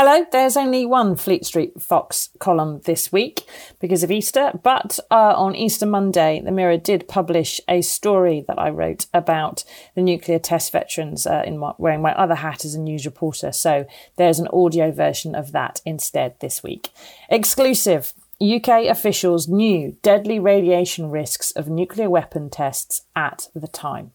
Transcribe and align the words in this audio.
Hello, 0.00 0.24
there's 0.30 0.56
only 0.56 0.86
one 0.86 1.16
Fleet 1.16 1.44
Street 1.44 1.82
Fox 1.82 2.28
column 2.38 2.80
this 2.84 3.10
week 3.10 3.42
because 3.80 4.04
of 4.04 4.12
Easter, 4.12 4.52
but 4.62 5.00
uh, 5.10 5.34
on 5.34 5.56
Easter 5.56 5.86
Monday, 5.86 6.40
the 6.40 6.52
Mirror 6.52 6.76
did 6.76 7.08
publish 7.08 7.60
a 7.66 7.82
story 7.82 8.44
that 8.46 8.60
I 8.60 8.70
wrote 8.70 9.06
about 9.12 9.64
the 9.96 10.02
nuclear 10.02 10.38
test 10.38 10.70
veterans 10.70 11.26
uh, 11.26 11.42
in 11.44 11.58
my, 11.58 11.72
wearing 11.78 12.00
my 12.00 12.14
other 12.14 12.36
hat 12.36 12.64
as 12.64 12.76
a 12.76 12.80
news 12.80 13.06
reporter. 13.06 13.50
So 13.50 13.86
there's 14.14 14.38
an 14.38 14.46
audio 14.52 14.92
version 14.92 15.34
of 15.34 15.50
that 15.50 15.80
instead 15.84 16.38
this 16.38 16.62
week. 16.62 16.90
Exclusive. 17.28 18.14
UK 18.40 18.86
officials 18.88 19.48
knew 19.48 19.96
deadly 20.02 20.38
radiation 20.38 21.10
risks 21.10 21.50
of 21.50 21.66
nuclear 21.66 22.08
weapon 22.08 22.50
tests 22.50 23.02
at 23.16 23.48
the 23.52 23.66
time. 23.66 24.12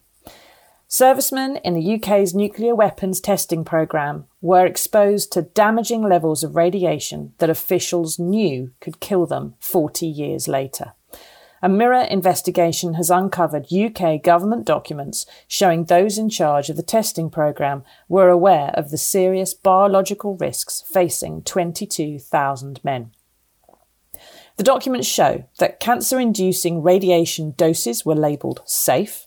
Servicemen 0.93 1.57
in 1.63 1.73
the 1.73 1.95
UK's 1.95 2.35
nuclear 2.35 2.75
weapons 2.75 3.19
testing 3.19 3.65
programme 3.65 4.25
were 4.41 4.63
exposed 4.63 5.31
to 5.31 5.41
damaging 5.41 6.03
levels 6.03 6.43
of 6.43 6.55
radiation 6.55 7.33
that 7.39 7.49
officials 7.49 8.19
knew 8.19 8.69
could 8.79 8.99
kill 8.99 9.25
them 9.25 9.55
40 9.59 10.05
years 10.05 10.47
later. 10.47 10.93
A 11.63 11.67
Mirror 11.67 12.03
investigation 12.11 12.93
has 12.93 13.09
uncovered 13.09 13.73
UK 13.73 14.21
government 14.21 14.65
documents 14.65 15.25
showing 15.47 15.85
those 15.85 16.19
in 16.19 16.29
charge 16.29 16.69
of 16.69 16.77
the 16.77 16.83
testing 16.83 17.31
programme 17.31 17.83
were 18.07 18.29
aware 18.29 18.69
of 18.75 18.91
the 18.91 18.97
serious 18.99 19.55
biological 19.55 20.37
risks 20.37 20.83
facing 20.85 21.41
22,000 21.41 22.79
men. 22.83 23.09
The 24.57 24.63
documents 24.63 25.07
show 25.07 25.45
that 25.57 25.79
cancer 25.79 26.19
inducing 26.19 26.83
radiation 26.83 27.55
doses 27.57 28.05
were 28.05 28.13
labelled 28.13 28.61
safe, 28.65 29.25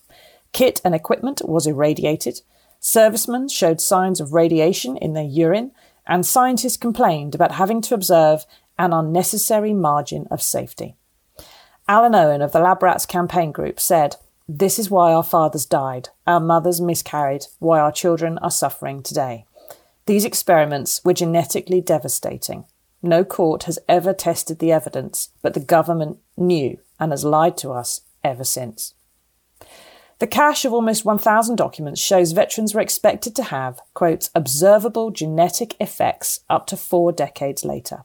Kit 0.56 0.80
and 0.86 0.94
equipment 0.94 1.42
was 1.44 1.66
irradiated. 1.66 2.40
Servicemen 2.80 3.46
showed 3.46 3.78
signs 3.78 4.22
of 4.22 4.32
radiation 4.32 4.96
in 4.96 5.12
their 5.12 5.22
urine, 5.22 5.72
and 6.06 6.24
scientists 6.24 6.78
complained 6.78 7.34
about 7.34 7.52
having 7.52 7.82
to 7.82 7.92
observe 7.92 8.46
an 8.78 8.94
unnecessary 8.94 9.74
margin 9.74 10.26
of 10.30 10.40
safety. 10.40 10.96
Alan 11.86 12.14
Owen 12.14 12.40
of 12.40 12.52
the 12.52 12.58
Lab 12.60 12.82
Rats 12.82 13.04
campaign 13.04 13.52
group 13.52 13.78
said, 13.78 14.16
This 14.48 14.78
is 14.78 14.88
why 14.90 15.12
our 15.12 15.22
fathers 15.22 15.66
died, 15.66 16.08
our 16.26 16.40
mothers 16.40 16.80
miscarried, 16.80 17.48
why 17.58 17.78
our 17.78 17.92
children 17.92 18.38
are 18.38 18.50
suffering 18.50 19.02
today. 19.02 19.44
These 20.06 20.24
experiments 20.24 21.02
were 21.04 21.12
genetically 21.12 21.82
devastating. 21.82 22.64
No 23.02 23.24
court 23.24 23.64
has 23.64 23.78
ever 23.90 24.14
tested 24.14 24.60
the 24.60 24.72
evidence, 24.72 25.28
but 25.42 25.52
the 25.52 25.60
government 25.60 26.16
knew 26.34 26.78
and 26.98 27.12
has 27.12 27.26
lied 27.26 27.58
to 27.58 27.72
us 27.72 28.00
ever 28.24 28.42
since. 28.42 28.94
The 30.18 30.26
cache 30.26 30.64
of 30.64 30.72
almost 30.72 31.04
1,000 31.04 31.56
documents 31.56 32.00
shows 32.00 32.32
veterans 32.32 32.74
were 32.74 32.80
expected 32.80 33.36
to 33.36 33.42
have, 33.44 33.80
quote, 33.92 34.30
observable 34.34 35.10
genetic 35.10 35.76
effects 35.78 36.40
up 36.48 36.66
to 36.68 36.76
four 36.76 37.12
decades 37.12 37.64
later. 37.66 38.04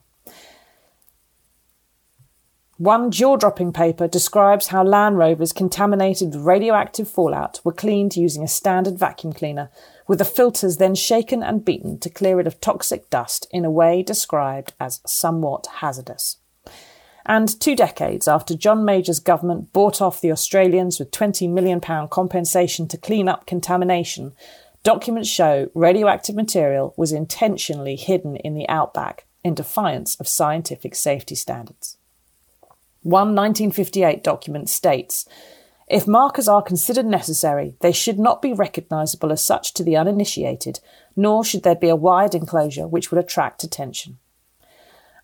One 2.76 3.10
jaw 3.10 3.36
dropping 3.36 3.72
paper 3.72 4.08
describes 4.08 4.66
how 4.66 4.82
Land 4.82 5.16
Rovers 5.16 5.52
contaminated 5.52 6.34
with 6.34 6.44
radioactive 6.44 7.08
fallout 7.08 7.60
were 7.64 7.72
cleaned 7.72 8.16
using 8.16 8.42
a 8.42 8.48
standard 8.48 8.98
vacuum 8.98 9.32
cleaner, 9.32 9.70
with 10.06 10.18
the 10.18 10.24
filters 10.24 10.78
then 10.78 10.94
shaken 10.94 11.42
and 11.42 11.64
beaten 11.64 11.98
to 12.00 12.10
clear 12.10 12.40
it 12.40 12.46
of 12.46 12.60
toxic 12.60 13.08
dust 13.08 13.46
in 13.52 13.64
a 13.64 13.70
way 13.70 14.02
described 14.02 14.74
as 14.80 15.00
somewhat 15.06 15.66
hazardous. 15.76 16.38
And 17.24 17.60
two 17.60 17.76
decades 17.76 18.26
after 18.26 18.56
John 18.56 18.84
Major's 18.84 19.20
government 19.20 19.72
bought 19.72 20.00
off 20.00 20.20
the 20.20 20.32
Australians 20.32 20.98
with 20.98 21.10
£20 21.12 21.48
million 21.50 21.80
compensation 21.80 22.88
to 22.88 22.98
clean 22.98 23.28
up 23.28 23.46
contamination, 23.46 24.32
documents 24.82 25.28
show 25.28 25.70
radioactive 25.74 26.34
material 26.34 26.94
was 26.96 27.12
intentionally 27.12 27.96
hidden 27.96 28.36
in 28.36 28.54
the 28.54 28.68
outback 28.68 29.26
in 29.44 29.54
defiance 29.54 30.16
of 30.16 30.28
scientific 30.28 30.94
safety 30.94 31.34
standards. 31.34 31.96
One 33.02 33.34
1958 33.34 34.22
document 34.22 34.68
states 34.68 35.26
if 35.92 36.06
markers 36.06 36.48
are 36.48 36.62
considered 36.62 37.04
necessary, 37.04 37.74
they 37.80 37.92
should 37.92 38.18
not 38.18 38.40
be 38.40 38.54
recognisable 38.54 39.30
as 39.30 39.44
such 39.44 39.74
to 39.74 39.84
the 39.84 39.94
uninitiated, 39.94 40.80
nor 41.16 41.44
should 41.44 41.64
there 41.64 41.74
be 41.74 41.90
a 41.90 41.96
wide 41.96 42.34
enclosure 42.34 42.88
which 42.88 43.10
would 43.10 43.22
attract 43.22 43.62
attention. 43.62 44.18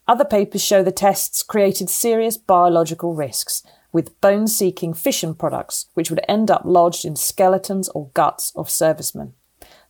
Other 0.09 0.25
papers 0.25 0.65
show 0.65 0.83
the 0.83 0.91
tests 0.91 1.43
created 1.43 1.91
serious 1.91 2.39
biological 2.39 3.15
risks, 3.15 3.63
with 3.93 4.19
bone 4.23 4.49
seeking 4.49 4.95
fission 4.95 5.35
products 5.35 5.87
which 5.93 6.09
would 6.09 6.25
end 6.27 6.51
up 6.51 6.63
lodged 6.65 7.05
in 7.05 7.15
skeletons 7.15 7.91
or 7.91 8.09
guts 8.15 8.51
of 8.57 8.71
servicemen. 8.71 9.35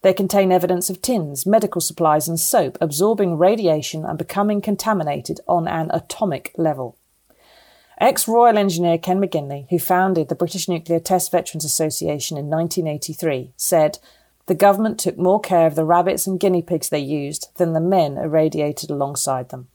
They 0.03 0.13
contain 0.13 0.51
evidence 0.51 0.91
of 0.91 1.01
tins, 1.03 1.47
medical 1.47 1.81
supplies, 1.81 2.29
and 2.29 2.39
soap 2.39 2.79
absorbing 2.81 3.39
radiation 3.39 4.05
and 4.05 4.19
becoming 4.19 4.61
contaminated 4.61 5.41
on 5.47 5.69
an 5.69 5.89
atomic 5.93 6.53
level. 6.57 6.97
Ex 8.01 8.27
Royal 8.27 8.59
Engineer 8.59 8.99
Ken 8.99 9.21
McGinley, 9.21 9.69
who 9.71 9.79
founded 9.79 10.29
the 10.29 10.37
British 10.37 10.69
Nuclear 10.69 11.01
Test 11.01 11.31
Veterans 11.31 11.65
Association 11.65 12.37
in 12.37 12.47
1983, 12.49 13.53
said, 13.57 13.99
The 14.47 14.55
government 14.55 14.99
took 14.99 15.17
more 15.17 15.41
care 15.41 15.67
of 15.67 15.77
the 15.77 15.85
rabbits 15.85 16.27
and 16.27 16.41
guinea 16.41 16.63
pigs 16.63 16.89
they 16.89 16.99
used 16.99 17.49
than 17.57 17.73
the 17.73 17.81
men 17.81 18.17
irradiated 18.17 18.91
alongside 18.91 19.51
them. 19.51 19.69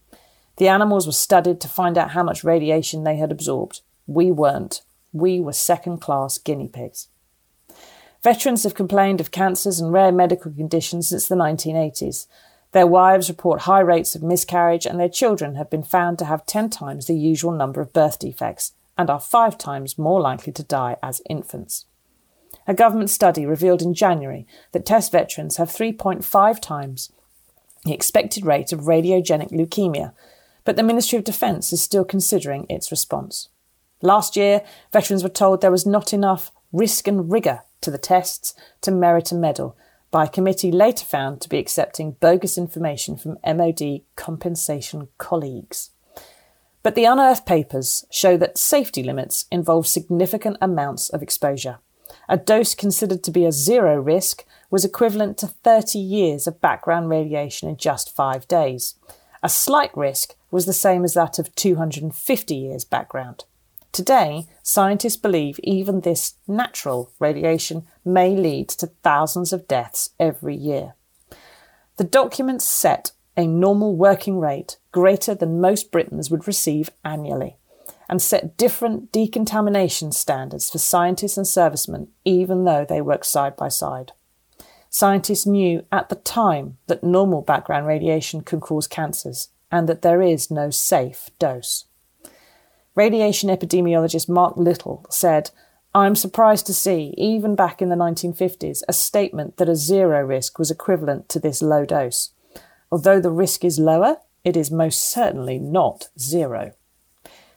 The 0.57 0.67
animals 0.67 1.05
were 1.05 1.13
studied 1.13 1.59
to 1.61 1.67
find 1.67 1.97
out 1.97 2.11
how 2.11 2.23
much 2.23 2.43
radiation 2.43 3.03
they 3.03 3.17
had 3.17 3.31
absorbed. 3.31 3.81
We 4.05 4.31
weren't. 4.31 4.81
We 5.11 5.39
were 5.39 5.53
second 5.53 5.99
class 5.99 6.37
guinea 6.37 6.67
pigs. 6.67 7.07
Veterans 8.21 8.63
have 8.63 8.75
complained 8.75 9.19
of 9.19 9.31
cancers 9.31 9.79
and 9.79 9.91
rare 9.91 10.11
medical 10.11 10.51
conditions 10.51 11.09
since 11.09 11.27
the 11.27 11.35
1980s. 11.35 12.27
Their 12.71 12.87
wives 12.87 13.29
report 13.29 13.61
high 13.61 13.81
rates 13.81 14.15
of 14.15 14.23
miscarriage, 14.23 14.85
and 14.85 14.99
their 14.99 15.09
children 15.09 15.55
have 15.55 15.69
been 15.69 15.83
found 15.83 16.19
to 16.19 16.25
have 16.25 16.45
10 16.45 16.69
times 16.69 17.05
the 17.05 17.15
usual 17.15 17.51
number 17.51 17.81
of 17.81 17.93
birth 17.93 18.19
defects 18.19 18.73
and 18.97 19.09
are 19.09 19.19
five 19.19 19.57
times 19.57 19.97
more 19.97 20.21
likely 20.21 20.53
to 20.53 20.63
die 20.63 20.97
as 21.01 21.21
infants. 21.29 21.85
A 22.67 22.73
government 22.73 23.09
study 23.09 23.45
revealed 23.45 23.81
in 23.81 23.93
January 23.93 24.47
that 24.71 24.85
test 24.85 25.11
veterans 25.11 25.57
have 25.57 25.69
3.5 25.69 26.59
times 26.61 27.11
the 27.83 27.93
expected 27.93 28.45
rate 28.45 28.71
of 28.71 28.81
radiogenic 28.81 29.51
leukemia 29.51 30.13
but 30.65 30.75
the 30.75 30.83
Ministry 30.83 31.17
of 31.17 31.23
Defence 31.23 31.73
is 31.73 31.81
still 31.81 32.05
considering 32.05 32.65
its 32.69 32.91
response. 32.91 33.49
Last 34.01 34.35
year, 34.35 34.61
veterans 34.91 35.23
were 35.23 35.29
told 35.29 35.61
there 35.61 35.71
was 35.71 35.85
not 35.85 36.13
enough 36.13 36.51
risk 36.71 37.07
and 37.07 37.31
rigour 37.31 37.61
to 37.81 37.91
the 37.91 37.97
tests 37.97 38.53
to 38.81 38.91
merit 38.91 39.31
a 39.31 39.35
medal 39.35 39.77
by 40.11 40.25
a 40.25 40.29
committee 40.29 40.71
later 40.71 41.05
found 41.05 41.41
to 41.41 41.49
be 41.49 41.57
accepting 41.57 42.17
bogus 42.19 42.57
information 42.57 43.17
from 43.17 43.37
MOD 43.45 44.01
compensation 44.15 45.07
colleagues. 45.17 45.89
But 46.83 46.95
the 46.95 47.05
unearthed 47.05 47.45
papers 47.45 48.05
show 48.11 48.37
that 48.37 48.57
safety 48.57 49.03
limits 49.03 49.45
involve 49.51 49.87
significant 49.87 50.57
amounts 50.61 51.09
of 51.09 51.23
exposure. 51.23 51.79
A 52.29 52.37
dose 52.37 52.75
considered 52.75 53.23
to 53.23 53.31
be 53.31 53.45
a 53.45 53.51
zero 53.51 53.95
risk 53.99 54.45
was 54.69 54.85
equivalent 54.85 55.37
to 55.37 55.47
30 55.47 55.97
years 55.97 56.45
of 56.45 56.61
background 56.61 57.09
radiation 57.09 57.69
in 57.69 57.77
just 57.77 58.13
five 58.13 58.47
days. 58.47 58.95
A 59.41 59.49
slight 59.49 59.95
risk 59.95 60.35
was 60.53 60.67
the 60.67 60.71
same 60.71 61.03
as 61.03 61.15
that 61.15 61.39
of 61.39 61.53
250 61.55 62.55
years 62.55 62.85
background. 62.85 63.43
Today, 63.91 64.45
scientists 64.61 65.17
believe 65.17 65.59
even 65.63 66.01
this 66.01 66.35
natural 66.47 67.11
radiation 67.17 67.87
may 68.05 68.35
lead 68.35 68.69
to 68.69 68.91
thousands 69.01 69.51
of 69.51 69.67
deaths 69.67 70.11
every 70.19 70.55
year. 70.55 70.93
The 71.97 72.03
documents 72.03 72.65
set 72.65 73.13
a 73.35 73.47
normal 73.47 73.95
working 73.95 74.39
rate 74.39 74.77
greater 74.91 75.33
than 75.33 75.59
most 75.59 75.91
Britons 75.91 76.29
would 76.29 76.45
receive 76.45 76.91
annually 77.03 77.57
and 78.07 78.21
set 78.21 78.55
different 78.55 79.11
decontamination 79.11 80.11
standards 80.11 80.69
for 80.69 80.77
scientists 80.77 81.37
and 81.37 81.47
servicemen, 81.47 82.09
even 82.25 82.65
though 82.65 82.85
they 82.87 83.01
work 83.01 83.25
side 83.25 83.55
by 83.55 83.69
side. 83.69 84.11
Scientists 84.91 85.47
knew 85.47 85.83
at 85.91 86.09
the 86.09 86.15
time 86.15 86.77
that 86.85 87.03
normal 87.03 87.41
background 87.41 87.87
radiation 87.87 88.41
can 88.41 88.59
cause 88.59 88.85
cancers, 88.85 89.49
and 89.73 89.89
that 89.89 90.03
there 90.03 90.21
is 90.21 90.51
no 90.51 90.69
safe 90.69 91.31
dose. 91.39 91.85
Radiation 92.93 93.49
epidemiologist 93.49 94.29
Mark 94.29 94.55
Little 94.55 95.03
said, 95.09 95.49
I'm 95.95 96.15
surprised 96.15 96.67
to 96.67 96.75
see, 96.75 97.15
even 97.17 97.55
back 97.55 97.81
in 97.81 97.89
the 97.89 97.95
1950s, 97.95 98.83
a 98.87 98.93
statement 98.93 99.57
that 99.57 99.67
a 99.67 99.75
zero 99.75 100.23
risk 100.23 100.59
was 100.59 100.69
equivalent 100.69 101.27
to 101.29 101.39
this 101.39 101.63
low 101.63 101.85
dose. 101.85 102.29
Although 102.91 103.19
the 103.19 103.31
risk 103.31 103.65
is 103.65 103.79
lower, 103.79 104.17
it 104.43 104.55
is 104.55 104.69
most 104.69 105.03
certainly 105.09 105.57
not 105.57 106.09
zero. 106.19 106.73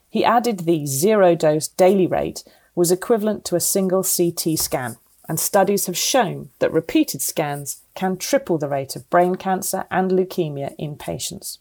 He 0.09 0.25
added 0.25 0.61
the 0.61 0.87
zero 0.87 1.35
dose 1.35 1.69
daily 1.69 2.07
rate 2.07 2.45
was 2.75 2.91
equivalent 2.91 3.45
to 3.45 3.57
a 3.57 3.61
single 3.61 4.03
CT 4.03 4.59
scan, 4.59 4.97
and 5.29 5.39
studies 5.39 5.85
have 5.85 5.99
shown 5.99 6.49
that 6.61 6.73
repeated 6.73 7.21
scans 7.21 7.83
can 7.95 8.17
triple 8.17 8.57
the 8.57 8.69
rate 8.69 8.97
of 8.97 9.11
brain 9.11 9.35
cancer 9.35 9.85
and 9.91 10.11
leukemia 10.11 10.75
in 10.79 10.97
patients. 10.97 11.59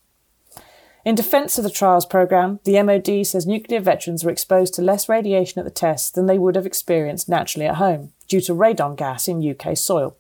In 1.06 1.14
defence 1.14 1.60
of 1.60 1.64
the 1.64 1.70
trials 1.70 2.08
programme, 2.08 2.60
the 2.64 2.82
MOD 2.82 3.28
says 3.28 3.46
nuclear 3.46 3.80
veterans 3.80 4.24
were 4.24 4.32
exposed 4.32 4.74
to 4.74 4.82
less 4.82 5.08
radiation 5.08 5.60
at 5.60 5.66
the 5.66 5.72
tests 5.72 6.10
than 6.10 6.26
they 6.26 6.40
would 6.40 6.56
have 6.56 6.66
experienced 6.66 7.30
naturally 7.30 7.68
at 7.68 7.76
home 7.76 8.12
due 8.28 8.42
to 8.42 8.56
radon 8.56 8.96
gas 8.96 9.28
in 9.28 9.48
UK 9.48 9.78
soil. 9.78 10.18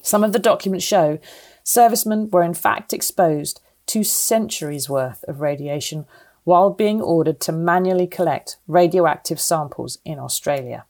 Some 0.00 0.22
of 0.22 0.32
the 0.32 0.38
documents 0.38 0.84
show 0.84 1.18
servicemen 1.64 2.30
were 2.30 2.44
in 2.44 2.54
fact 2.54 2.92
exposed 2.92 3.60
to 3.86 4.04
centuries 4.04 4.88
worth 4.88 5.24
of 5.26 5.40
radiation 5.40 6.06
while 6.44 6.70
being 6.70 7.02
ordered 7.02 7.40
to 7.40 7.52
manually 7.52 8.06
collect 8.06 8.56
radioactive 8.68 9.40
samples 9.40 9.98
in 10.04 10.20
Australia. 10.20 10.84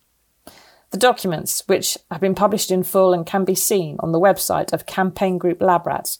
The 0.91 0.99
documents, 0.99 1.63
which 1.67 1.97
have 2.11 2.21
been 2.21 2.35
published 2.35 2.71
in 2.71 2.83
full 2.83 3.15
and 3.15 3.25
can 3.25 3.47
be 3.47 3.55
seen 3.55 3.97
on 4.01 4.13
the 4.13 4.21
website 4.21 4.73
of 4.73 4.87
Campaign 4.87 5.39
Group 5.39 5.61
LabRats, 5.61 6.19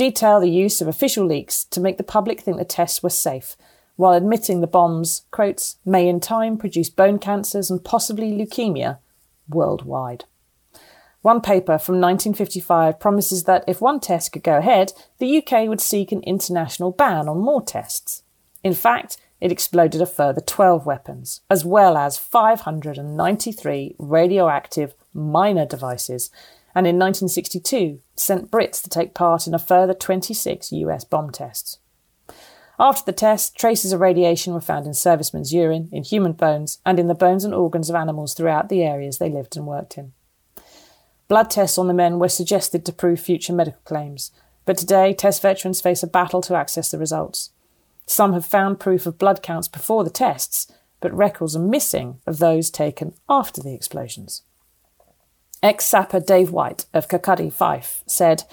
detail 0.00 0.40
the 0.40 0.48
use 0.48 0.80
of 0.80 0.88
official 0.88 1.26
leaks 1.26 1.62
to 1.62 1.78
make 1.78 1.98
the 1.98 2.02
public 2.02 2.40
think 2.40 2.56
the 2.56 2.64
tests 2.64 3.02
were 3.02 3.10
safe, 3.10 3.54
while 3.96 4.14
admitting 4.14 4.62
the 4.62 4.66
bombs, 4.66 5.26
quotes, 5.30 5.76
may 5.84 6.08
in 6.08 6.20
time 6.20 6.56
produce 6.56 6.88
bone 6.88 7.18
cancers 7.18 7.70
and 7.70 7.84
possibly 7.84 8.32
leukemia 8.32 8.96
worldwide. 9.46 10.24
One 11.20 11.42
paper 11.42 11.76
from 11.76 11.96
1955 12.00 12.98
promises 12.98 13.44
that 13.44 13.62
if 13.68 13.82
one 13.82 14.00
test 14.00 14.32
could 14.32 14.42
go 14.42 14.56
ahead, 14.56 14.94
the 15.18 15.36
UK 15.36 15.68
would 15.68 15.82
seek 15.82 16.12
an 16.12 16.22
international 16.22 16.92
ban 16.92 17.28
on 17.28 17.36
more 17.36 17.60
tests. 17.60 18.22
In 18.64 18.72
fact, 18.72 19.18
it 19.38 19.52
exploded 19.52 20.00
a 20.00 20.06
further 20.06 20.40
12 20.40 20.86
weapons, 20.86 21.42
as 21.50 21.62
well 21.62 21.98
as 21.98 22.16
593 22.16 23.96
radioactive 23.98 24.94
minor 25.12 25.66
devices, 25.66 26.30
and 26.74 26.86
in 26.86 26.98
1962 26.98 28.00
sent 28.14 28.50
Brits 28.50 28.82
to 28.82 28.90
take 28.90 29.14
part 29.14 29.46
in 29.46 29.54
a 29.54 29.58
further 29.58 29.94
26 29.94 30.72
US 30.72 31.04
bomb 31.04 31.30
tests. 31.30 31.78
After 32.78 33.04
the 33.04 33.16
test, 33.16 33.56
traces 33.56 33.92
of 33.92 34.00
radiation 34.00 34.54
were 34.54 34.60
found 34.60 34.86
in 34.86 34.94
servicemen's 34.94 35.52
urine, 35.52 35.90
in 35.92 36.02
human 36.02 36.32
bones, 36.32 36.78
and 36.86 36.98
in 36.98 37.08
the 37.08 37.14
bones 37.14 37.44
and 37.44 37.54
organs 37.54 37.90
of 37.90 37.96
animals 37.96 38.32
throughout 38.32 38.70
the 38.70 38.82
areas 38.82 39.18
they 39.18 39.28
lived 39.28 39.56
and 39.56 39.66
worked 39.66 39.98
in. 39.98 40.12
Blood 41.28 41.50
tests 41.50 41.76
on 41.76 41.88
the 41.88 41.94
men 41.94 42.18
were 42.18 42.28
suggested 42.28 42.86
to 42.86 42.92
prove 42.92 43.20
future 43.20 43.52
medical 43.52 43.82
claims, 43.84 44.32
but 44.64 44.78
today 44.78 45.12
test 45.12 45.42
veterans 45.42 45.80
face 45.80 46.02
a 46.02 46.06
battle 46.06 46.40
to 46.40 46.54
access 46.54 46.90
the 46.90 46.98
results. 46.98 47.50
Some 48.06 48.32
have 48.32 48.46
found 48.46 48.80
proof 48.80 49.06
of 49.06 49.18
blood 49.18 49.42
counts 49.42 49.68
before 49.68 50.02
the 50.02 50.10
tests, 50.10 50.72
but 51.00 51.12
records 51.12 51.54
are 51.54 51.60
missing 51.60 52.20
of 52.26 52.38
those 52.38 52.70
taken 52.70 53.14
after 53.28 53.62
the 53.62 53.74
explosions. 53.74 54.42
Ex 55.62 55.84
sapper 55.84 56.20
Dave 56.20 56.50
White 56.50 56.86
of 56.94 57.08
Kirkcaldy, 57.08 57.52
Fife, 57.52 58.02
said, 58.06 58.44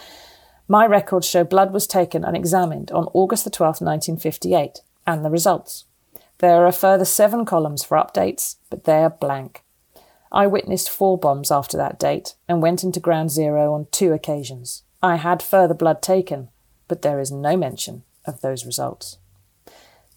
My 0.67 0.85
records 0.85 1.27
show 1.27 1.45
blood 1.45 1.71
was 1.71 1.87
taken 1.87 2.25
and 2.25 2.35
examined 2.35 2.91
on 2.91 3.07
August 3.13 3.45
the 3.45 3.49
12th, 3.49 3.81
1958, 3.81 4.79
and 5.05 5.23
the 5.23 5.29
results. 5.29 5.85
There 6.39 6.61
are 6.61 6.67
a 6.67 6.73
further 6.73 7.05
seven 7.05 7.45
columns 7.45 7.83
for 7.83 7.97
updates, 7.97 8.57
but 8.69 8.83
they 8.83 9.03
are 9.03 9.09
blank. 9.09 9.63
I 10.31 10.47
witnessed 10.47 10.89
four 10.89 11.17
bombs 11.17 11.49
after 11.49 11.77
that 11.77 11.97
date 11.97 12.35
and 12.47 12.61
went 12.61 12.83
into 12.83 12.99
ground 12.99 13.31
zero 13.31 13.73
on 13.73 13.87
two 13.91 14.11
occasions. 14.11 14.83
I 15.01 15.15
had 15.15 15.41
further 15.41 15.73
blood 15.73 16.01
taken, 16.01 16.49
but 16.89 17.01
there 17.01 17.19
is 17.19 17.31
no 17.31 17.55
mention 17.55 18.03
of 18.25 18.41
those 18.41 18.65
results. 18.65 19.17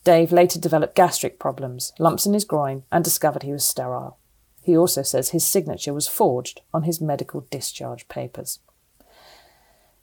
Dave 0.03 0.33
later 0.33 0.59
developed 0.59 0.97
gastric 0.97 1.39
problems, 1.39 1.93
lumps 1.99 2.27
in 2.27 2.35
his 2.35 2.45
groin, 2.45 2.83
and 2.91 3.05
discovered 3.05 3.45
he 3.45 3.53
was 3.53 3.65
sterile. 3.65 4.19
He 4.63 4.77
also 4.77 5.03
says 5.03 5.31
his 5.31 5.47
signature 5.47 5.95
was 5.95 6.09
forged 6.09 6.61
on 6.73 6.83
his 6.83 7.01
medical 7.01 7.47
discharge 7.51 8.09
papers. 8.09 8.61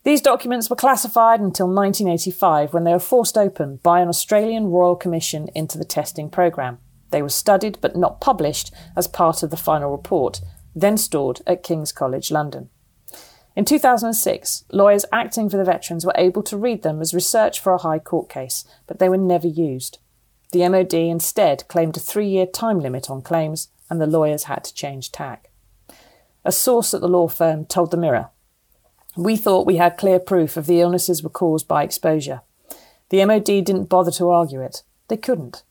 These 0.04 0.22
documents 0.22 0.70
were 0.70 0.76
classified 0.76 1.42
until 1.42 1.68
1985 1.68 2.74
when 2.74 2.86
they 2.86 2.94
were 2.94 3.00
forced 3.00 3.38
open 3.38 3.80
by 3.84 4.00
an 4.00 4.08
Australian 4.08 4.68
Royal 4.68 4.96
Commission 4.96 5.50
into 5.54 5.78
the 5.78 5.86
testing 5.86 6.30
programme. 6.30 6.80
They 7.12 7.22
were 7.22 7.30
studied 7.30 7.78
but 7.82 7.96
not 7.96 8.22
published 8.22 8.74
as 8.96 9.08
part 9.08 9.44
of 9.44 9.50
the 9.50 9.58
final 9.58 9.92
report, 9.92 10.42
then 10.76 10.98
stored 10.98 11.42
at 11.46 11.64
King's 11.64 11.92
College 11.92 12.32
London. 12.32 12.70
In 13.56 13.66
2006, 13.66 14.66
lawyers 14.72 15.04
acting 15.12 15.50
for 15.50 15.58
the 15.58 15.64
veterans 15.64 16.06
were 16.06 16.14
able 16.16 16.44
to 16.44 16.58
read 16.58 16.84
them 16.84 17.02
as 17.02 17.14
research 17.14 17.60
for 17.60 17.74
a 17.74 17.80
High 17.80 18.00
Court 18.00 18.30
case, 18.30 18.64
but 18.86 19.00
they 19.00 19.10
were 19.10 19.18
never 19.18 19.48
used. 19.48 19.98
The 20.52 20.68
MOD 20.70 20.94
instead 20.94 21.68
claimed 21.68 21.98
a 21.98 22.00
three 22.00 22.30
year 22.30 22.46
time 22.46 22.80
limit 22.80 23.10
on 23.10 23.22
claims, 23.22 23.70
and 23.90 24.02
the 24.02 24.08
lawyers 24.08 24.44
had 24.44 24.64
to 24.66 24.74
change 24.74 25.12
tack. 25.12 25.50
A 26.44 26.52
source 26.52 26.94
at 26.94 27.02
the 27.02 27.08
law 27.08 27.28
firm 27.28 27.66
told 27.66 27.92
the 27.92 27.98
Mirror 27.98 28.30
We 29.16 29.38
thought 29.38 29.68
we 29.68 29.78
had 29.78 29.98
clear 29.98 30.20
proof 30.20 30.58
of 30.58 30.66
the 30.66 30.82
illnesses 30.82 31.24
were 31.24 31.30
caused 31.30 31.68
by 31.68 31.84
exposure. 31.84 32.42
The 33.10 33.24
MOD 33.26 33.46
didn't 33.46 33.90
bother 33.90 34.12
to 34.12 34.30
argue 34.30 34.62
it. 34.62 34.84
They 35.08 35.18
couldn't. 35.18 35.64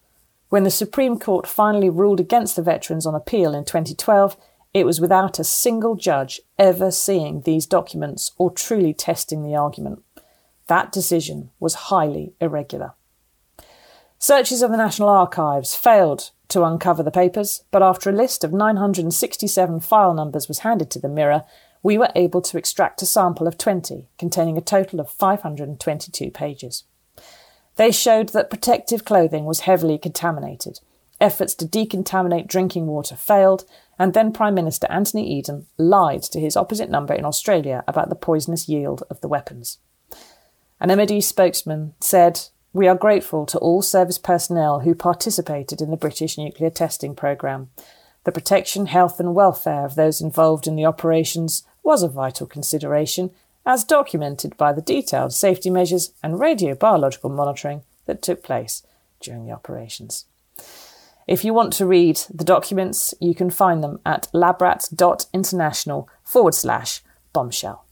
When 0.48 0.64
the 0.64 0.70
Supreme 0.70 1.18
Court 1.18 1.46
finally 1.46 1.90
ruled 1.90 2.20
against 2.20 2.56
the 2.56 2.62
veterans 2.62 3.06
on 3.06 3.14
appeal 3.14 3.54
in 3.54 3.64
2012, 3.64 4.36
it 4.72 4.86
was 4.86 5.00
without 5.00 5.38
a 5.38 5.44
single 5.44 5.96
judge 5.96 6.40
ever 6.58 6.90
seeing 6.90 7.40
these 7.40 7.66
documents 7.66 8.32
or 8.36 8.50
truly 8.50 8.92
testing 8.92 9.42
the 9.42 9.56
argument. 9.56 10.02
That 10.66 10.92
decision 10.92 11.50
was 11.58 11.74
highly 11.74 12.34
irregular. 12.40 12.92
Searches 14.18 14.62
of 14.62 14.70
the 14.70 14.76
National 14.76 15.08
Archives 15.08 15.74
failed 15.74 16.30
to 16.48 16.64
uncover 16.64 17.02
the 17.02 17.10
papers, 17.10 17.64
but 17.70 17.82
after 17.82 18.10
a 18.10 18.12
list 18.12 18.44
of 18.44 18.52
967 18.52 19.80
file 19.80 20.14
numbers 20.14 20.48
was 20.48 20.60
handed 20.60 20.90
to 20.90 20.98
the 20.98 21.08
Mirror, 21.08 21.44
we 21.82 21.98
were 21.98 22.10
able 22.14 22.40
to 22.42 22.58
extract 22.58 23.02
a 23.02 23.06
sample 23.06 23.46
of 23.46 23.58
20, 23.58 24.08
containing 24.18 24.58
a 24.58 24.60
total 24.60 25.00
of 25.00 25.10
522 25.10 26.30
pages. 26.30 26.84
They 27.76 27.92
showed 27.92 28.30
that 28.30 28.50
protective 28.50 29.04
clothing 29.04 29.44
was 29.44 29.60
heavily 29.60 29.98
contaminated. 29.98 30.80
Efforts 31.20 31.54
to 31.54 31.64
decontaminate 31.66 32.46
drinking 32.46 32.86
water 32.86 33.16
failed, 33.16 33.64
and 33.98 34.14
then 34.14 34.32
Prime 34.32 34.54
Minister 34.54 34.86
Anthony 34.90 35.30
Eden 35.38 35.66
lied 35.78 36.22
to 36.24 36.40
his 36.40 36.56
opposite 36.56 36.90
number 36.90 37.14
in 37.14 37.24
Australia 37.24 37.84
about 37.86 38.08
the 38.08 38.14
poisonous 38.14 38.68
yield 38.68 39.02
of 39.08 39.20
the 39.20 39.28
weapons. 39.28 39.78
An 40.80 40.88
MOD 40.88 41.22
spokesman 41.22 41.94
said, 42.00 42.48
We 42.76 42.88
are 42.88 42.94
grateful 42.94 43.46
to 43.46 43.58
all 43.58 43.80
service 43.80 44.18
personnel 44.18 44.80
who 44.80 44.94
participated 44.94 45.80
in 45.80 45.90
the 45.90 45.96
British 45.96 46.36
nuclear 46.36 46.68
testing 46.68 47.14
programme. 47.14 47.70
The 48.24 48.32
protection, 48.32 48.84
health, 48.84 49.18
and 49.18 49.34
welfare 49.34 49.86
of 49.86 49.94
those 49.94 50.20
involved 50.20 50.66
in 50.66 50.76
the 50.76 50.84
operations 50.84 51.62
was 51.82 52.02
a 52.02 52.08
vital 52.08 52.46
consideration, 52.46 53.30
as 53.64 53.82
documented 53.82 54.58
by 54.58 54.74
the 54.74 54.82
detailed 54.82 55.32
safety 55.32 55.70
measures 55.70 56.12
and 56.22 56.34
radiobiological 56.34 57.34
monitoring 57.34 57.80
that 58.04 58.20
took 58.20 58.42
place 58.42 58.82
during 59.20 59.46
the 59.46 59.52
operations. 59.52 60.26
If 61.26 61.46
you 61.46 61.54
want 61.54 61.72
to 61.74 61.86
read 61.86 62.20
the 62.28 62.44
documents, 62.44 63.14
you 63.22 63.34
can 63.34 63.48
find 63.48 63.82
them 63.82 64.00
at 64.04 64.28
labrats.international 64.34 66.10
forward 66.24 66.54
slash 66.54 67.00
bombshell. 67.32 67.85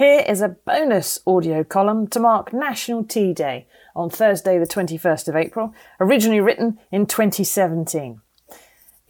Here 0.00 0.24
is 0.26 0.40
a 0.40 0.48
bonus 0.48 1.18
audio 1.26 1.62
column 1.62 2.06
to 2.06 2.20
mark 2.20 2.54
National 2.54 3.04
Tea 3.04 3.34
Day 3.34 3.66
on 3.94 4.08
Thursday, 4.08 4.58
the 4.58 4.64
21st 4.64 5.28
of 5.28 5.36
April, 5.36 5.74
originally 6.00 6.40
written 6.40 6.78
in 6.90 7.04
2017. 7.04 8.22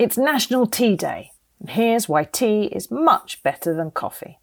It's 0.00 0.18
National 0.18 0.66
Tea 0.66 0.96
Day, 0.96 1.30
and 1.60 1.70
here's 1.70 2.08
why 2.08 2.24
tea 2.24 2.64
is 2.72 2.90
much 2.90 3.40
better 3.44 3.72
than 3.72 3.92
coffee. 3.92 4.40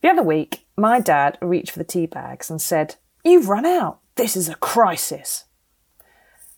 The 0.00 0.10
other 0.10 0.22
week, 0.22 0.64
my 0.76 1.00
dad 1.00 1.38
reached 1.42 1.72
for 1.72 1.80
the 1.80 1.84
tea 1.84 2.06
bags 2.06 2.50
and 2.50 2.62
said, 2.62 2.94
You've 3.24 3.48
run 3.48 3.66
out. 3.66 3.98
This 4.14 4.36
is 4.36 4.48
a 4.48 4.54
crisis. 4.54 5.46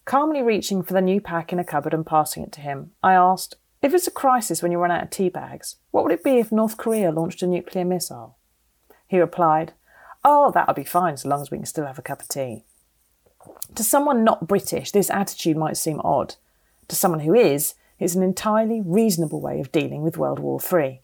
Calmly 0.05 0.43
reaching 0.43 0.83
for 0.83 0.93
the 0.93 1.01
new 1.01 1.23
pack 1.23 1.55
in 1.55 1.59
a 1.59 1.65
cupboard 1.65 1.95
and 1.95 2.05
passing 2.05 2.43
it 2.43 2.53
to 2.53 2.61
him, 2.61 2.91
I 3.03 3.15
asked, 3.15 3.55
If 3.81 3.95
it's 3.95 4.09
a 4.09 4.11
crisis 4.11 4.63
when 4.63 4.73
you 4.73 4.77
run 4.79 4.91
out 4.91 5.05
of 5.05 5.09
tea 5.09 5.31
bags, 5.31 5.77
what 5.91 6.05
would 6.05 6.13
it 6.13 6.23
be 6.23 6.33
if 6.33 6.53
North 6.53 6.77
Korea 6.77 7.11
launched 7.11 7.43
a 7.43 7.47
nuclear 7.47 7.87
missile? 7.87 8.37
He 9.11 9.19
replied, 9.19 9.73
Oh, 10.25 10.53
that'll 10.53 10.73
be 10.73 10.85
fine 10.85 11.17
so 11.17 11.29
long 11.29 11.43
as 11.43 11.51
we 11.51 11.59
can 11.59 11.67
still 11.67 11.87
have 11.87 11.99
a 11.99 12.03
cup 12.03 12.23
of 12.23 12.29
tea. 12.29 12.63
To 13.75 13.83
someone 13.83 14.23
not 14.23 14.47
British, 14.47 14.93
this 14.93 15.11
attitude 15.11 15.57
might 15.57 15.77
seem 15.77 16.01
odd. 16.05 16.37
To 16.87 16.95
someone 16.95 17.21
who 17.21 17.35
is, 17.35 17.75
it's 17.99 18.15
an 18.15 18.23
entirely 18.23 18.81
reasonable 18.81 19.41
way 19.41 19.59
of 19.59 19.73
dealing 19.73 20.03
with 20.03 20.17
World 20.17 20.39
War 20.39 20.61
III. 20.63 21.03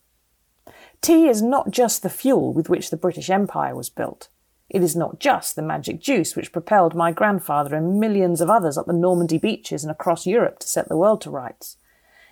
Tea 1.00 1.26
is 1.26 1.42
not 1.42 1.72
just 1.72 2.04
the 2.04 2.08
fuel 2.08 2.52
with 2.52 2.68
which 2.68 2.90
the 2.90 2.96
British 2.96 3.28
Empire 3.28 3.74
was 3.74 3.90
built. 3.90 4.28
It 4.68 4.84
is 4.84 4.94
not 4.94 5.18
just 5.18 5.56
the 5.56 5.62
magic 5.62 6.00
juice 6.00 6.36
which 6.36 6.52
propelled 6.52 6.94
my 6.94 7.10
grandfather 7.10 7.74
and 7.74 7.98
millions 7.98 8.40
of 8.40 8.48
others 8.48 8.78
up 8.78 8.86
the 8.86 8.92
Normandy 8.92 9.38
beaches 9.38 9.82
and 9.82 9.90
across 9.90 10.28
Europe 10.28 10.60
to 10.60 10.68
set 10.68 10.88
the 10.88 10.96
world 10.96 11.22
to 11.22 11.30
rights. 11.30 11.76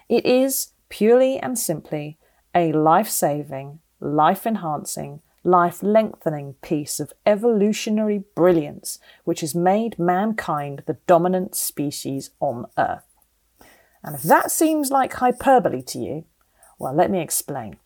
It 0.09 0.25
is, 0.25 0.69
purely 0.89 1.41
and 1.41 1.59
simply, 1.59 2.17
a 2.55 2.71
life 2.71 3.09
saving, 3.09 3.81
life 3.99 4.47
enhancing, 4.47 5.21
life 5.45 5.83
lengthening 5.83 6.55
piece 6.63 6.99
of 6.99 7.13
evolutionary 7.27 8.25
brilliance 8.35 8.99
which 9.25 9.41
has 9.41 9.55
made 9.55 9.99
mankind 9.99 10.83
the 10.87 10.97
dominant 11.07 11.55
species 11.55 12.31
on 12.41 12.67
Earth. 12.79 13.05
And 14.03 14.15
if 14.15 14.23
that 14.23 14.51
seems 14.51 14.91
like 14.91 15.15
hyperbole 15.15 15.83
to 15.83 15.99
you, 15.99 16.25
well, 16.79 16.95
let 16.95 17.11
me 17.11 17.21
explain. 17.21 17.77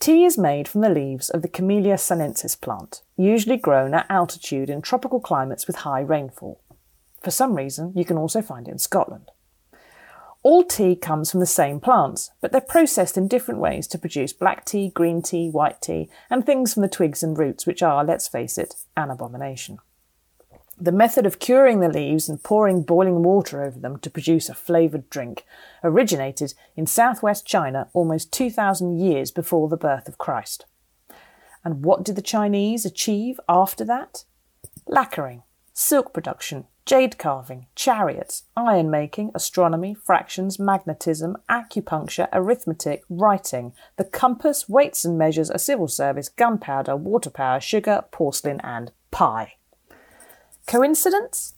Tea 0.00 0.24
is 0.24 0.38
made 0.38 0.68
from 0.68 0.80
the 0.80 0.88
leaves 0.88 1.28
of 1.28 1.42
the 1.42 1.48
Camellia 1.48 1.98
sinensis 1.98 2.54
plant, 2.54 3.02
usually 3.16 3.56
grown 3.56 3.94
at 3.94 4.06
altitude 4.08 4.70
in 4.70 4.80
tropical 4.80 5.20
climates 5.20 5.66
with 5.66 5.76
high 5.76 6.00
rainfall. 6.00 6.60
For 7.22 7.30
some 7.30 7.54
reason, 7.54 7.92
you 7.96 8.04
can 8.04 8.16
also 8.16 8.40
find 8.40 8.68
it 8.68 8.72
in 8.72 8.78
Scotland. 8.78 9.30
All 10.42 10.62
tea 10.62 10.94
comes 10.94 11.30
from 11.30 11.40
the 11.40 11.46
same 11.46 11.80
plants, 11.80 12.30
but 12.40 12.52
they're 12.52 12.60
processed 12.60 13.16
in 13.16 13.26
different 13.26 13.60
ways 13.60 13.86
to 13.88 13.98
produce 13.98 14.32
black 14.32 14.64
tea, 14.64 14.88
green 14.88 15.20
tea, 15.20 15.50
white 15.50 15.82
tea, 15.82 16.08
and 16.30 16.46
things 16.46 16.72
from 16.72 16.82
the 16.82 16.88
twigs 16.88 17.22
and 17.22 17.36
roots, 17.36 17.66
which 17.66 17.82
are, 17.82 18.04
let's 18.04 18.28
face 18.28 18.56
it, 18.56 18.74
an 18.96 19.10
abomination. 19.10 19.78
The 20.80 20.92
method 20.92 21.26
of 21.26 21.40
curing 21.40 21.80
the 21.80 21.88
leaves 21.88 22.28
and 22.28 22.40
pouring 22.40 22.82
boiling 22.82 23.24
water 23.24 23.64
over 23.64 23.80
them 23.80 23.98
to 23.98 24.10
produce 24.10 24.48
a 24.48 24.54
flavoured 24.54 25.10
drink 25.10 25.44
originated 25.82 26.54
in 26.76 26.86
southwest 26.86 27.44
China 27.44 27.88
almost 27.92 28.32
2,000 28.32 28.96
years 28.96 29.32
before 29.32 29.68
the 29.68 29.76
birth 29.76 30.06
of 30.06 30.18
Christ. 30.18 30.66
And 31.64 31.84
what 31.84 32.04
did 32.04 32.14
the 32.14 32.22
Chinese 32.22 32.86
achieve 32.86 33.40
after 33.48 33.84
that? 33.86 34.22
Lacquering, 34.86 35.42
silk 35.74 36.14
production, 36.14 36.66
jade 36.88 37.18
carving, 37.18 37.66
chariots, 37.74 38.44
iron 38.56 38.90
making, 38.90 39.30
astronomy, 39.34 39.92
fractions, 39.92 40.58
magnetism, 40.58 41.36
acupuncture, 41.46 42.26
arithmetic, 42.32 43.04
writing, 43.10 43.74
the 43.98 44.04
compass, 44.04 44.70
weights 44.70 45.04
and 45.04 45.18
measures, 45.18 45.50
a 45.50 45.58
civil 45.58 45.86
service, 45.86 46.30
gunpowder, 46.30 46.96
water 46.96 47.28
power, 47.28 47.60
sugar, 47.60 48.04
porcelain, 48.10 48.58
and 48.64 48.90
pie. 49.10 49.56
Coincidence? 50.66 51.52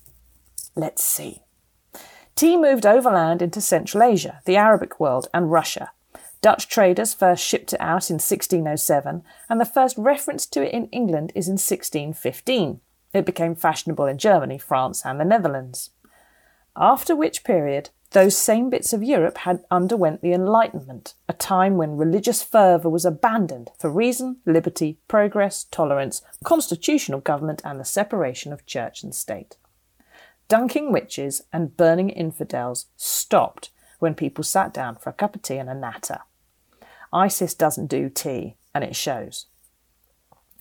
Let's 0.75 1.05
see. 1.05 1.43
Tea 2.35 2.57
moved 2.57 2.85
overland 2.85 3.41
into 3.41 3.61
Central 3.61 4.03
Asia, 4.03 4.41
the 4.47 4.57
Arabic 4.57 4.99
world, 4.99 5.29
and 5.33 5.53
Russia. 5.53 5.93
Dutch 6.43 6.67
traders 6.67 7.15
first 7.15 7.47
shipped 7.47 7.73
it 7.73 7.81
out 7.81 8.11
in 8.11 8.15
1607, 8.15 9.23
and 9.49 9.61
the 9.61 9.65
first 9.65 9.97
reference 9.97 10.45
to 10.47 10.67
it 10.67 10.75
in 10.75 10.87
England 10.87 11.31
is 11.37 11.47
in 11.47 11.53
1615. 11.53 12.81
It 13.13 13.27
became 13.27 13.55
fashionable 13.55 14.07
in 14.07 14.19
Germany, 14.19 14.59
France, 14.59 15.05
and 15.05 15.19
the 15.19 15.25
Netherlands. 15.25 15.91
After 16.77 17.17
which 17.17 17.45
period, 17.45 17.91
those 18.13 18.37
same 18.37 18.71
bits 18.71 18.93
of 18.93 19.05
Europe 19.05 19.39
had 19.39 19.65
underwent 19.71 20.21
the 20.21 20.33
Enlightenment, 20.33 21.15
a 21.29 21.33
time 21.33 21.77
when 21.77 21.97
religious 21.97 22.43
fervour 22.43 22.89
was 22.89 23.05
abandoned 23.05 23.71
for 23.79 23.89
reason, 23.89 24.39
liberty, 24.45 24.99
progress, 25.07 25.65
tolerance, 25.71 26.23
constitutional 26.45 27.21
government, 27.21 27.63
and 27.65 27.79
the 27.79 27.85
separation 27.85 28.53
of 28.53 28.67
church 28.67 29.05
and 29.05 29.15
state. 29.15 29.57
Dunking 30.49 30.91
witches 30.91 31.43
and 31.53 31.77
burning 31.77 32.11
infidels 32.11 32.87
stopped 32.97 33.71
when 34.01 34.15
people 34.15 34.43
sat 34.43 34.75
down 34.75 34.97
for 34.97 35.11
a 35.11 35.15
cup 35.15 35.37
of 35.37 35.43
tea 35.43 35.59
and 35.59 35.71
a 35.71 35.75
natter. 35.75 36.21
ISIS 37.13 37.55
doesn't 37.55 37.87
do 37.87 38.09
tea, 38.09 38.57
and 38.75 38.83
it 38.83 38.97
shows. 38.97 39.47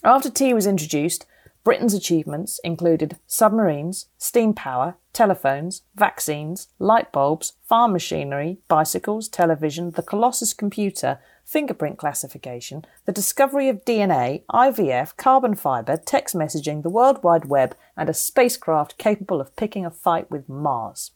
After 0.04 0.30
tea 0.30 0.54
was 0.54 0.68
introduced, 0.68 1.26
Britain's 1.64 1.94
achievements 1.94 2.60
included 2.64 3.18
submarines, 3.28 4.08
steam 4.18 4.54
power, 4.54 4.96
telephones, 5.12 5.82
vaccines, 5.96 6.70
light 6.80 7.12
bulbs, 7.12 7.54
farm 7.64 7.92
machinery, 7.92 8.60
bicycles, 8.68 9.28
television, 9.28 9.92
the 9.92 10.02
Colossus 10.02 10.54
computer, 10.54 11.20
fingerprint 11.44 11.98
classification, 11.98 12.86
the 13.06 13.12
discovery 13.12 13.68
of 13.68 13.84
DNA, 13.84 14.44
IVF, 14.52 15.18
carbon 15.18 15.56
fibre, 15.56 15.98
text 15.98 16.36
messaging, 16.36 16.84
the 16.84 16.90
World 16.90 17.24
Wide 17.24 17.46
Web, 17.46 17.76
and 17.98 18.08
a 18.08 18.14
spacecraft 18.14 18.98
capable 18.98 19.42
of 19.42 19.56
picking 19.56 19.86
a 19.86 19.92
fight 19.92 20.30
with 20.32 20.48
Mars. 20.48 21.12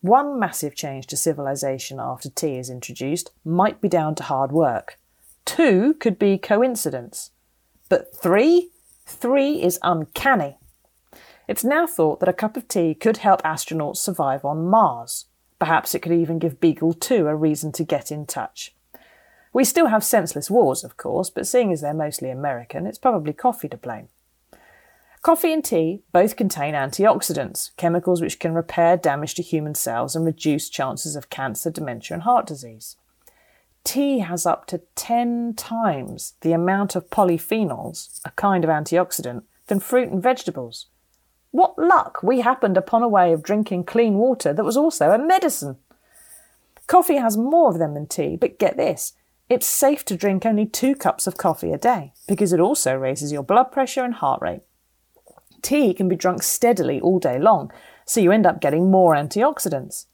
One 0.00 0.38
massive 0.38 0.76
change 0.76 1.06
to 1.06 1.16
civilization 1.16 1.98
after 1.98 2.28
tea 2.28 2.58
is 2.58 2.68
introduced 2.68 3.30
might 3.44 3.80
be 3.80 3.88
down 3.88 4.14
to 4.16 4.22
hard 4.24 4.52
work. 4.52 4.98
Two 5.46 5.94
could 5.94 6.18
be 6.18 6.36
coincidence. 6.36 7.30
But 7.88 8.14
three? 8.14 8.70
Three 9.06 9.62
is 9.62 9.78
uncanny. 9.82 10.58
It's 11.46 11.64
now 11.64 11.86
thought 11.86 12.20
that 12.20 12.28
a 12.28 12.32
cup 12.32 12.56
of 12.56 12.68
tea 12.68 12.94
could 12.94 13.18
help 13.18 13.42
astronauts 13.42 13.98
survive 13.98 14.44
on 14.44 14.66
Mars. 14.66 15.26
Perhaps 15.58 15.94
it 15.94 16.00
could 16.00 16.12
even 16.12 16.38
give 16.38 16.60
Beagle 16.60 16.94
2 16.94 17.26
a 17.26 17.36
reason 17.36 17.70
to 17.72 17.84
get 17.84 18.10
in 18.10 18.26
touch. 18.26 18.74
We 19.52 19.64
still 19.64 19.86
have 19.86 20.02
senseless 20.02 20.50
wars, 20.50 20.82
of 20.82 20.96
course, 20.96 21.30
but 21.30 21.46
seeing 21.46 21.70
as 21.72 21.80
they're 21.80 21.94
mostly 21.94 22.30
American, 22.30 22.86
it's 22.86 22.98
probably 22.98 23.32
coffee 23.32 23.68
to 23.68 23.76
blame. 23.76 24.08
Coffee 25.22 25.52
and 25.52 25.64
tea 25.64 26.02
both 26.12 26.36
contain 26.36 26.74
antioxidants, 26.74 27.70
chemicals 27.76 28.20
which 28.20 28.38
can 28.38 28.52
repair 28.52 28.96
damage 28.96 29.34
to 29.34 29.42
human 29.42 29.74
cells 29.74 30.16
and 30.16 30.26
reduce 30.26 30.68
chances 30.68 31.14
of 31.14 31.30
cancer, 31.30 31.70
dementia, 31.70 32.14
and 32.14 32.24
heart 32.24 32.46
disease. 32.46 32.96
Tea 33.84 34.20
has 34.20 34.46
up 34.46 34.66
to 34.66 34.80
10 34.96 35.54
times 35.54 36.34
the 36.40 36.52
amount 36.52 36.96
of 36.96 37.10
polyphenols, 37.10 38.20
a 38.24 38.30
kind 38.32 38.64
of 38.64 38.70
antioxidant, 38.70 39.42
than 39.66 39.80
fruit 39.80 40.10
and 40.10 40.22
vegetables. 40.22 40.86
What 41.50 41.78
luck 41.78 42.22
we 42.22 42.40
happened 42.40 42.76
upon 42.76 43.02
a 43.02 43.08
way 43.08 43.32
of 43.32 43.42
drinking 43.42 43.84
clean 43.84 44.14
water 44.14 44.52
that 44.52 44.64
was 44.64 44.76
also 44.76 45.10
a 45.10 45.18
medicine. 45.18 45.76
Coffee 46.86 47.16
has 47.16 47.36
more 47.36 47.70
of 47.70 47.78
them 47.78 47.94
than 47.94 48.06
tea, 48.06 48.36
but 48.36 48.58
get 48.58 48.76
this 48.76 49.14
it's 49.48 49.66
safe 49.66 50.04
to 50.06 50.16
drink 50.16 50.46
only 50.46 50.64
two 50.64 50.94
cups 50.94 51.26
of 51.26 51.36
coffee 51.36 51.70
a 51.70 51.78
day 51.78 52.14
because 52.26 52.52
it 52.52 52.60
also 52.60 52.94
raises 52.94 53.30
your 53.30 53.42
blood 53.42 53.70
pressure 53.70 54.02
and 54.02 54.14
heart 54.14 54.40
rate. 54.40 54.62
Tea 55.60 55.92
can 55.92 56.08
be 56.08 56.16
drunk 56.16 56.42
steadily 56.42 57.00
all 57.00 57.18
day 57.18 57.38
long, 57.38 57.70
so 58.06 58.20
you 58.20 58.32
end 58.32 58.46
up 58.46 58.60
getting 58.60 58.90
more 58.90 59.14
antioxidants. 59.14 60.06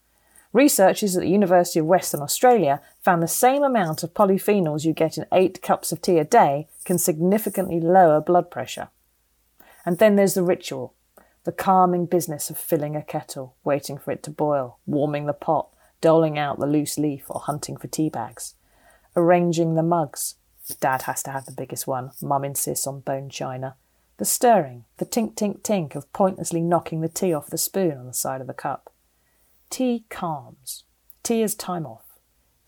Researchers 0.53 1.17
at 1.17 1.23
the 1.23 1.29
University 1.29 1.79
of 1.79 1.87
Western 1.87 2.23
Australia 2.23 2.81
found 3.03 3.23
the 3.23 3.29
same 3.29 3.63
amount 3.63 4.03
of 4.03 4.15
polyphenols 4.15 4.85
you 4.85 4.93
get 4.93 5.17
in 5.17 5.27
eight 5.33 5.63
cups 5.63 5.93
of 5.93 6.03
tea 6.03 6.19
a 6.19 6.25
day 6.25 6.69
can 6.85 6.99
significantly 6.99 7.81
lower 7.81 8.21
blood 8.21 8.51
pressure. 8.51 8.89
And 9.85 9.99
then 9.99 10.17
there's 10.17 10.35
the 10.35 10.43
ritual, 10.43 10.95
the 11.45 11.53
calming 11.53 12.07
business 12.07 12.51
of 12.51 12.59
filling 12.59 12.95
a 12.95 13.03
kettle, 13.03 13.57
waiting 13.65 13.97
for 13.97 14.11
it 14.11 14.23
to 14.25 14.31
boil, 14.31 14.79
warming 14.87 15.27
the 15.27 15.33
pot, 15.33 15.69
doling 16.01 16.39
out 16.39 16.59
the 16.59 16.67
loose 16.67 16.99
leaf 16.99 17.25
or 17.29 17.41
hunting 17.41 17.77
for 17.77 17.89
tea 17.89 18.11
bags, 18.11 18.55
arranging 19.17 19.75
the 19.75 19.83
mugs. 19.83 20.35
Dad 20.81 21.03
has 21.03 21.23
to 21.25 21.31
have 21.31 21.47
the 21.47 21.53
biggest 21.53 21.87
one, 21.87 22.11
Mum 22.23 22.45
insists 22.45 22.87
on 22.87 23.01
bone 23.01 23.31
china. 23.31 23.77
The 24.19 24.25
stirring, 24.27 24.85
the 24.99 25.07
tink 25.07 25.35
tink 25.35 25.63
tink 25.63 25.97
of 25.97 26.13
pointlessly 26.13 26.61
knocking 26.61 27.01
the 27.01 27.09
tea 27.09 27.33
off 27.33 27.49
the 27.49 27.57
spoon 27.57 27.97
on 27.97 28.07
the 28.07 28.13
side 28.13 28.43
of 28.43 28.47
the 28.47 28.55
cup. 28.55 28.93
Tea 29.71 30.05
calms. 30.11 30.85
Tea 31.23 31.43
is 31.43 31.55
time 31.55 31.87
off. 31.87 32.10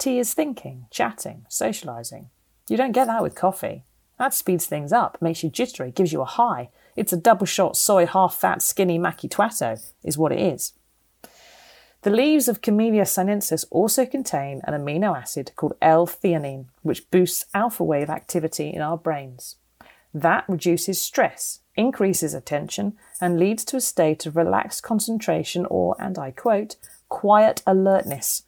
Tea 0.02 0.18
is 0.18 0.34
thinking, 0.34 0.86
chatting, 0.90 1.46
socialising. 1.48 2.26
You 2.68 2.76
don't 2.76 2.90
get 2.90 3.06
that 3.06 3.22
with 3.22 3.36
coffee. 3.36 3.84
That 4.18 4.34
speeds 4.34 4.66
things 4.66 4.92
up, 4.92 5.16
makes 5.22 5.44
you 5.44 5.48
jittery, 5.48 5.92
gives 5.92 6.12
you 6.12 6.20
a 6.22 6.24
high. 6.24 6.70
It's 6.96 7.12
a 7.12 7.16
double 7.16 7.46
shot 7.46 7.76
soy 7.76 8.06
half 8.06 8.34
fat 8.34 8.62
skinny 8.62 8.98
mackie 8.98 9.28
twatto, 9.28 9.80
is 10.02 10.18
what 10.18 10.32
it 10.32 10.40
is. 10.40 10.72
The 12.00 12.10
leaves 12.10 12.48
of 12.48 12.62
Camellia 12.62 13.06
sinensis 13.06 13.64
also 13.70 14.04
contain 14.04 14.60
an 14.64 14.74
amino 14.74 15.16
acid 15.16 15.52
called 15.54 15.76
L-theanine, 15.80 16.64
which 16.82 17.08
boosts 17.12 17.44
alpha 17.54 17.84
wave 17.84 18.10
activity 18.10 18.70
in 18.70 18.82
our 18.82 18.98
brains. 18.98 19.54
That 20.12 20.44
reduces 20.48 21.00
stress, 21.00 21.60
increases 21.76 22.34
attention, 22.34 22.94
and 23.20 23.38
leads 23.38 23.64
to 23.66 23.76
a 23.76 23.80
state 23.80 24.26
of 24.26 24.34
relaxed 24.34 24.82
concentration 24.82 25.64
or, 25.70 25.94
and 26.00 26.18
I 26.18 26.32
quote, 26.32 26.74
quiet 27.08 27.62
alertness, 27.68 28.42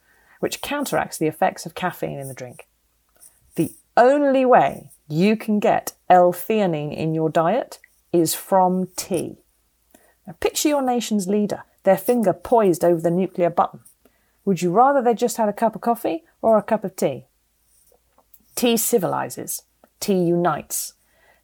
which 0.44 0.60
counteracts 0.60 1.16
the 1.16 1.26
effects 1.26 1.64
of 1.64 1.74
caffeine 1.74 2.18
in 2.18 2.28
the 2.28 2.34
drink. 2.34 2.68
The 3.54 3.72
only 3.96 4.44
way 4.44 4.90
you 5.08 5.38
can 5.38 5.58
get 5.58 5.94
L-theanine 6.10 6.94
in 6.94 7.14
your 7.14 7.30
diet 7.30 7.78
is 8.12 8.34
from 8.34 8.88
tea. 8.94 9.38
Now 10.26 10.34
picture 10.40 10.68
your 10.68 10.82
nation's 10.82 11.28
leader, 11.28 11.62
their 11.84 11.96
finger 11.96 12.34
poised 12.34 12.84
over 12.84 13.00
the 13.00 13.10
nuclear 13.10 13.48
button. 13.48 13.80
Would 14.44 14.60
you 14.60 14.70
rather 14.70 15.00
they 15.00 15.14
just 15.14 15.38
had 15.38 15.48
a 15.48 15.52
cup 15.54 15.74
of 15.74 15.80
coffee 15.80 16.24
or 16.42 16.58
a 16.58 16.62
cup 16.62 16.84
of 16.84 16.94
tea? 16.94 17.24
Tea 18.54 18.76
civilizes. 18.76 19.62
Tea 19.98 20.24
unites. 20.24 20.92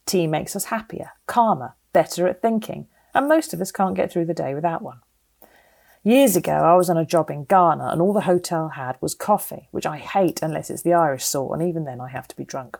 Tea 0.04 0.26
makes 0.26 0.54
us 0.54 0.64
happier, 0.64 1.12
calmer, 1.26 1.74
better 1.94 2.28
at 2.28 2.42
thinking, 2.42 2.86
and 3.14 3.26
most 3.26 3.54
of 3.54 3.62
us 3.62 3.72
can't 3.72 3.96
get 3.96 4.12
through 4.12 4.26
the 4.26 4.34
day 4.34 4.54
without 4.54 4.82
one. 4.82 5.00
Years 6.02 6.34
ago, 6.34 6.52
I 6.52 6.76
was 6.76 6.88
on 6.88 6.96
a 6.96 7.04
job 7.04 7.30
in 7.30 7.44
Ghana 7.44 7.90
and 7.92 8.00
all 8.00 8.14
the 8.14 8.22
hotel 8.22 8.70
had 8.70 8.96
was 9.02 9.14
coffee, 9.14 9.68
which 9.70 9.84
I 9.84 9.98
hate 9.98 10.40
unless 10.40 10.70
it's 10.70 10.80
the 10.80 10.94
Irish 10.94 11.26
sort, 11.26 11.58
and 11.58 11.68
even 11.68 11.84
then 11.84 12.00
I 12.00 12.08
have 12.08 12.26
to 12.28 12.36
be 12.36 12.44
drunk. 12.44 12.78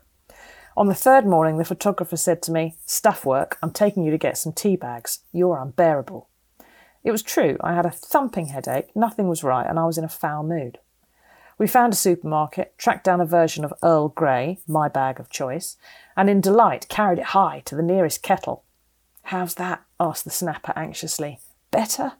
On 0.75 0.87
the 0.87 0.95
third 0.95 1.27
morning, 1.27 1.59
the 1.59 1.65
photographer 1.67 2.17
said 2.17 2.41
to 2.43 2.53
me, 2.53 2.77
Stuff 2.87 3.27
work, 3.27 3.59
I'm 3.63 3.73
taking 3.73 4.05
you 4.05 4.11
to 4.11 4.17
get 4.17 4.39
some 4.39 4.55
tea 4.55 4.75
bags. 4.75 5.21
You're 5.33 5.61
unbearable. 5.61 6.31
It 7.05 7.11
was 7.11 7.23
true, 7.23 7.59
I 7.61 7.75
had 7.75 7.85
a 7.85 7.91
thumping 7.91 8.47
headache, 8.47 8.97
nothing 8.97 9.29
was 9.29 9.45
right, 9.45 9.67
and 9.69 9.79
I 9.79 9.85
was 9.85 9.99
in 9.99 10.05
a 10.05 10.09
foul 10.09 10.43
mood. 10.43 10.79
We 11.59 11.67
found 11.67 11.93
a 11.93 11.97
supermarket, 11.97 12.73
tracked 12.79 13.05
down 13.05 13.21
a 13.21 13.27
version 13.27 13.67
of 13.67 13.75
Earl 13.83 14.09
Grey, 14.09 14.61
my 14.67 14.89
bag 14.89 15.21
of 15.21 15.29
choice, 15.29 15.77
and 16.17 16.31
in 16.31 16.41
delight 16.41 16.89
carried 16.89 17.19
it 17.19 17.27
high 17.27 17.61
to 17.67 17.75
the 17.75 17.83
nearest 17.83 18.23
kettle. 18.23 18.65
How's 19.25 19.57
that? 19.57 19.83
asked 19.99 20.25
the 20.25 20.31
snapper 20.31 20.73
anxiously. 20.75 21.41
Better? 21.71 22.13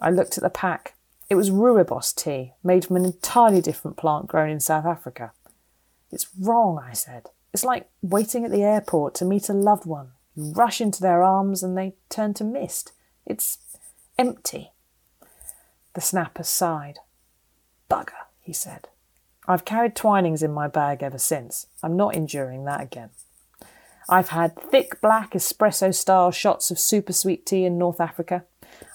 I 0.00 0.10
looked 0.10 0.38
at 0.38 0.44
the 0.44 0.50
pack. 0.50 0.94
It 1.28 1.34
was 1.34 1.50
rooibos 1.50 2.14
tea, 2.14 2.52
made 2.62 2.84
from 2.84 2.96
an 2.96 3.04
entirely 3.04 3.60
different 3.60 3.96
plant 3.96 4.26
grown 4.28 4.50
in 4.50 4.60
South 4.60 4.86
Africa. 4.86 5.32
It's 6.10 6.28
wrong, 6.38 6.82
I 6.82 6.92
said. 6.92 7.30
It's 7.52 7.64
like 7.64 7.88
waiting 8.02 8.44
at 8.44 8.50
the 8.50 8.62
airport 8.62 9.14
to 9.16 9.24
meet 9.24 9.48
a 9.48 9.52
loved 9.52 9.86
one. 9.86 10.12
You 10.34 10.52
rush 10.52 10.80
into 10.80 11.00
their 11.00 11.22
arms 11.22 11.62
and 11.62 11.76
they 11.76 11.94
turn 12.08 12.34
to 12.34 12.44
mist. 12.44 12.92
It's 13.26 13.58
empty. 14.18 14.72
The 15.94 16.00
snapper 16.00 16.44
sighed. 16.44 16.98
Bugger, 17.90 18.26
he 18.40 18.52
said. 18.52 18.88
I've 19.46 19.64
carried 19.64 19.96
Twinings 19.96 20.42
in 20.42 20.52
my 20.52 20.68
bag 20.68 21.02
ever 21.02 21.18
since. 21.18 21.66
I'm 21.82 21.96
not 21.96 22.14
enduring 22.14 22.64
that 22.64 22.82
again. 22.82 23.10
I've 24.08 24.28
had 24.28 24.56
thick 24.56 25.00
black 25.00 25.32
espresso 25.32 25.94
style 25.94 26.30
shots 26.30 26.70
of 26.70 26.78
super 26.78 27.12
sweet 27.12 27.44
tea 27.44 27.64
in 27.64 27.78
North 27.78 28.00
Africa. 28.00 28.44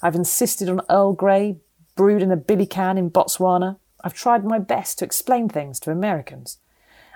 I've 0.02 0.16
insisted 0.16 0.70
on 0.70 0.82
Earl 0.90 1.14
Grey 1.14 1.58
brewed 1.96 2.22
in 2.22 2.32
a 2.32 2.38
billy 2.38 2.66
can 2.66 2.98
in 2.98 3.12
Botswana. 3.12 3.78
I've 4.04 4.14
tried 4.14 4.44
my 4.44 4.60
best 4.60 5.00
to 5.00 5.06
explain 5.06 5.50
things 5.50 5.80
to 5.82 5.92
Americans. 5.92 6.58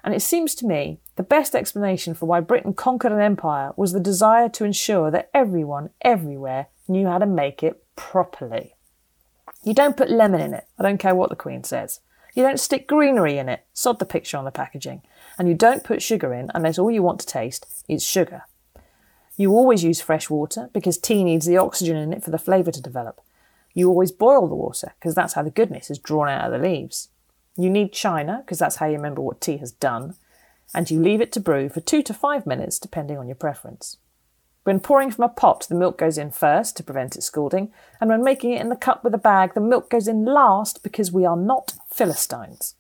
And 0.04 0.14
it 0.14 0.22
seems 0.22 0.56
to 0.56 0.66
me 0.66 1.00
the 1.16 1.24
best 1.24 1.56
explanation 1.56 2.14
for 2.14 2.28
why 2.28 2.40
Britain 2.40 2.74
conquered 2.74 3.12
an 3.12 3.20
empire 3.20 3.74
was 3.76 3.92
the 3.92 4.00
desire 4.00 4.48
to 4.50 4.64
ensure 4.64 5.12
that 5.12 5.30
everyone, 5.34 5.90
everywhere, 6.02 6.68
knew 6.88 7.08
how 7.08 7.18
to 7.18 7.26
make 7.26 7.64
it 7.64 7.84
properly. 7.96 8.76
You 9.64 9.74
don't 9.74 9.98
put 9.98 10.10
lemon 10.10 10.40
in 10.40 10.54
it, 10.54 10.66
I 10.80 10.84
don't 10.84 11.00
care 11.00 11.16
what 11.16 11.30
the 11.30 11.36
Queen 11.36 11.64
says. 11.64 12.00
You 12.34 12.44
don't 12.44 12.60
stick 12.60 12.88
greenery 12.88 13.38
in 13.38 13.50
it, 13.50 13.66
sod 13.74 14.00
the 14.00 14.06
picture 14.06 14.38
on 14.38 14.46
the 14.46 14.52
packaging. 14.52 15.02
And 15.40 15.48
you 15.48 15.56
don't 15.56 15.84
put 15.84 16.02
sugar 16.02 16.34
in 16.34 16.52
unless 16.54 16.78
all 16.78 16.92
you 16.92 17.02
want 17.02 17.20
to 17.22 17.26
taste 17.26 17.66
is 17.90 18.04
sugar. 18.04 18.44
You 19.38 19.52
always 19.52 19.84
use 19.84 20.02
fresh 20.02 20.30
water 20.30 20.70
because 20.74 20.98
tea 20.98 21.24
needs 21.24 21.46
the 21.46 21.58
oxygen 21.58 21.96
in 21.96 22.12
it 22.12 22.24
for 22.24 22.32
the 22.32 22.40
flavour 22.40 22.72
to 22.72 22.82
develop. 22.82 23.22
You 23.74 23.88
always 23.88 24.12
boil 24.12 24.48
the 24.48 24.56
water 24.56 24.94
because 25.00 25.14
that's 25.14 25.34
how 25.34 25.44
the 25.44 25.52
goodness 25.52 25.92
is 25.92 26.00
drawn 26.00 26.28
out 26.28 26.52
of 26.52 26.60
the 26.60 26.68
leaves. 26.68 27.10
You 27.56 27.70
need 27.70 27.94
china 27.94 28.42
because 28.44 28.58
that's 28.58 28.78
how 28.78 28.88
you 28.88 28.96
remember 28.96 29.22
what 29.22 29.40
tea 29.40 29.58
has 29.58 29.72
done. 29.72 30.16
And 30.74 30.90
you 30.90 31.00
leave 31.00 31.22
it 31.22 31.32
to 31.34 31.40
brew 31.40 31.70
for 31.70 31.80
two 31.80 32.02
to 32.04 32.14
five 32.14 32.48
minutes 32.48 32.80
depending 32.80 33.20
on 33.20 33.28
your 33.28 33.36
preference. 33.36 33.98
When 34.64 34.80
pouring 34.80 35.12
from 35.12 35.24
a 35.24 35.30
pot, 35.30 35.68
the 35.70 35.76
milk 35.76 35.98
goes 35.98 36.18
in 36.18 36.32
first 36.32 36.76
to 36.76 36.84
prevent 36.84 37.16
it 37.16 37.22
scalding, 37.22 37.72
and 38.02 38.10
when 38.10 38.22
making 38.22 38.52
it 38.52 38.60
in 38.60 38.68
the 38.68 38.76
cup 38.76 39.02
with 39.02 39.14
a 39.14 39.18
bag, 39.18 39.54
the 39.54 39.62
milk 39.62 39.90
goes 39.90 40.10
in 40.10 40.26
last 40.26 40.84
because 40.84 41.10
we 41.10 41.26
are 41.26 41.38
not 41.38 41.76
Philistines. 41.90 42.76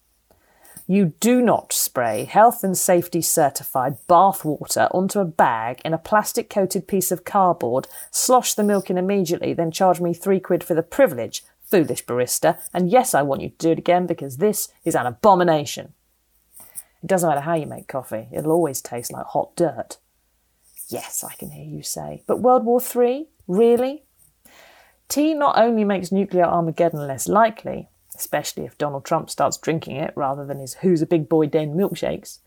You 0.89 1.13
do 1.19 1.41
not 1.41 1.73
spray 1.73 2.23
health 2.23 2.63
and 2.63 2.77
safety 2.77 3.21
certified 3.21 3.97
bath 4.07 4.45
water 4.45 4.87
onto 4.91 5.19
a 5.19 5.25
bag 5.25 5.81
in 5.83 5.93
a 5.93 5.97
plastic 5.97 6.49
coated 6.49 6.87
piece 6.87 7.11
of 7.11 7.25
cardboard, 7.25 7.89
slosh 8.09 8.53
the 8.53 8.63
milk 8.63 8.89
in 8.89 8.97
immediately, 8.97 9.53
then 9.53 9.69
charge 9.69 9.99
me 9.99 10.13
three 10.13 10.39
quid 10.39 10.63
for 10.63 10.75
the 10.75 10.81
privilege, 10.81 11.43
foolish 11.65 12.05
barista, 12.05 12.57
and 12.73 12.89
yes, 12.89 13.13
I 13.13 13.21
want 13.21 13.41
you 13.41 13.49
to 13.49 13.57
do 13.57 13.71
it 13.71 13.79
again 13.79 14.07
because 14.07 14.37
this 14.37 14.69
is 14.85 14.95
an 14.95 15.05
abomination. 15.05 15.93
It 17.03 17.07
doesn't 17.07 17.27
matter 17.27 17.41
how 17.41 17.55
you 17.55 17.65
make 17.65 17.89
coffee, 17.89 18.29
it'll 18.31 18.53
always 18.53 18.81
taste 18.81 19.11
like 19.11 19.25
hot 19.25 19.57
dirt. 19.57 19.97
Yes, 20.87 21.21
I 21.21 21.33
can 21.33 21.51
hear 21.51 21.65
you 21.65 21.83
say. 21.83 22.23
But 22.27 22.39
World 22.39 22.63
War 22.63 22.81
III? 22.81 23.27
Really? 23.45 24.03
Tea 25.09 25.33
not 25.33 25.57
only 25.57 25.83
makes 25.83 26.13
nuclear 26.13 26.45
Armageddon 26.45 27.05
less 27.05 27.27
likely, 27.27 27.89
especially 28.17 28.65
if 28.65 28.77
Donald 28.77 29.05
Trump 29.05 29.29
starts 29.29 29.57
drinking 29.57 29.95
it 29.95 30.13
rather 30.15 30.45
than 30.45 30.59
his 30.59 30.75
Who's 30.75 31.01
a 31.01 31.07
Big 31.07 31.29
Boy 31.29 31.47
Den 31.47 31.75
milkshakes, 31.75 32.39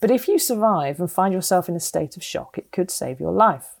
but 0.00 0.10
if 0.10 0.26
you 0.26 0.38
survive 0.38 0.98
and 0.98 1.10
find 1.10 1.32
yourself 1.32 1.68
in 1.68 1.76
a 1.76 1.80
state 1.80 2.16
of 2.16 2.24
shock, 2.24 2.58
it 2.58 2.72
could 2.72 2.90
save 2.90 3.20
your 3.20 3.32
life. 3.32 3.76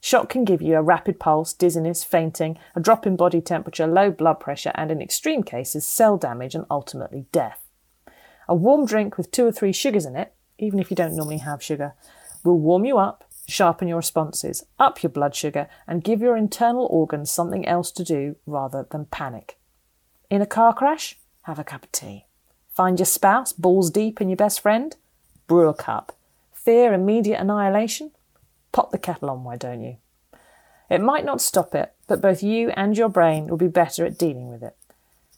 Shock 0.00 0.28
can 0.28 0.44
give 0.44 0.60
you 0.60 0.76
a 0.76 0.82
rapid 0.82 1.18
pulse, 1.18 1.52
dizziness, 1.52 2.04
fainting, 2.04 2.58
a 2.76 2.80
drop 2.80 3.06
in 3.06 3.16
body 3.16 3.40
temperature, 3.40 3.86
low 3.86 4.10
blood 4.10 4.40
pressure, 4.40 4.72
and 4.74 4.90
in 4.90 5.00
extreme 5.00 5.42
cases, 5.42 5.86
cell 5.86 6.16
damage 6.16 6.54
and 6.54 6.66
ultimately 6.70 7.24
death. 7.32 7.66
A 8.46 8.54
warm 8.54 8.86
drink 8.86 9.16
with 9.16 9.30
two 9.30 9.46
or 9.46 9.52
three 9.52 9.72
sugars 9.72 10.04
in 10.04 10.16
it, 10.16 10.34
even 10.58 10.78
if 10.78 10.90
you 10.90 10.94
don't 10.96 11.16
normally 11.16 11.38
have 11.38 11.62
sugar, 11.62 11.94
will 12.44 12.58
warm 12.58 12.84
you 12.84 12.98
up, 12.98 13.24
sharpen 13.48 13.88
your 13.88 13.96
responses, 13.96 14.64
up 14.78 15.02
your 15.02 15.10
blood 15.10 15.34
sugar, 15.34 15.68
and 15.86 16.04
give 16.04 16.20
your 16.20 16.36
internal 16.36 16.86
organs 16.86 17.30
something 17.30 17.66
else 17.66 17.90
to 17.92 18.04
do 18.04 18.36
rather 18.46 18.86
than 18.90 19.06
panic. 19.06 19.58
In 20.30 20.42
a 20.42 20.46
car 20.46 20.74
crash? 20.74 21.16
Have 21.44 21.58
a 21.58 21.64
cup 21.64 21.84
of 21.84 21.92
tea. 21.92 22.26
Find 22.74 22.98
your 22.98 23.06
spouse 23.06 23.54
balls 23.54 23.90
deep 23.90 24.20
in 24.20 24.28
your 24.28 24.36
best 24.36 24.60
friend? 24.60 24.94
Brew 25.46 25.68
a 25.68 25.74
cup. 25.74 26.14
Fear 26.52 26.92
immediate 26.92 27.40
annihilation? 27.40 28.10
Pop 28.70 28.90
the 28.90 28.98
kettle 28.98 29.30
on, 29.30 29.42
why 29.42 29.56
don't 29.56 29.82
you? 29.82 29.96
It 30.90 31.00
might 31.00 31.24
not 31.24 31.40
stop 31.40 31.74
it, 31.74 31.94
but 32.06 32.20
both 32.20 32.42
you 32.42 32.68
and 32.70 32.96
your 32.96 33.08
brain 33.08 33.46
will 33.46 33.56
be 33.56 33.68
better 33.68 34.04
at 34.04 34.18
dealing 34.18 34.48
with 34.48 34.62
it. 34.62 34.76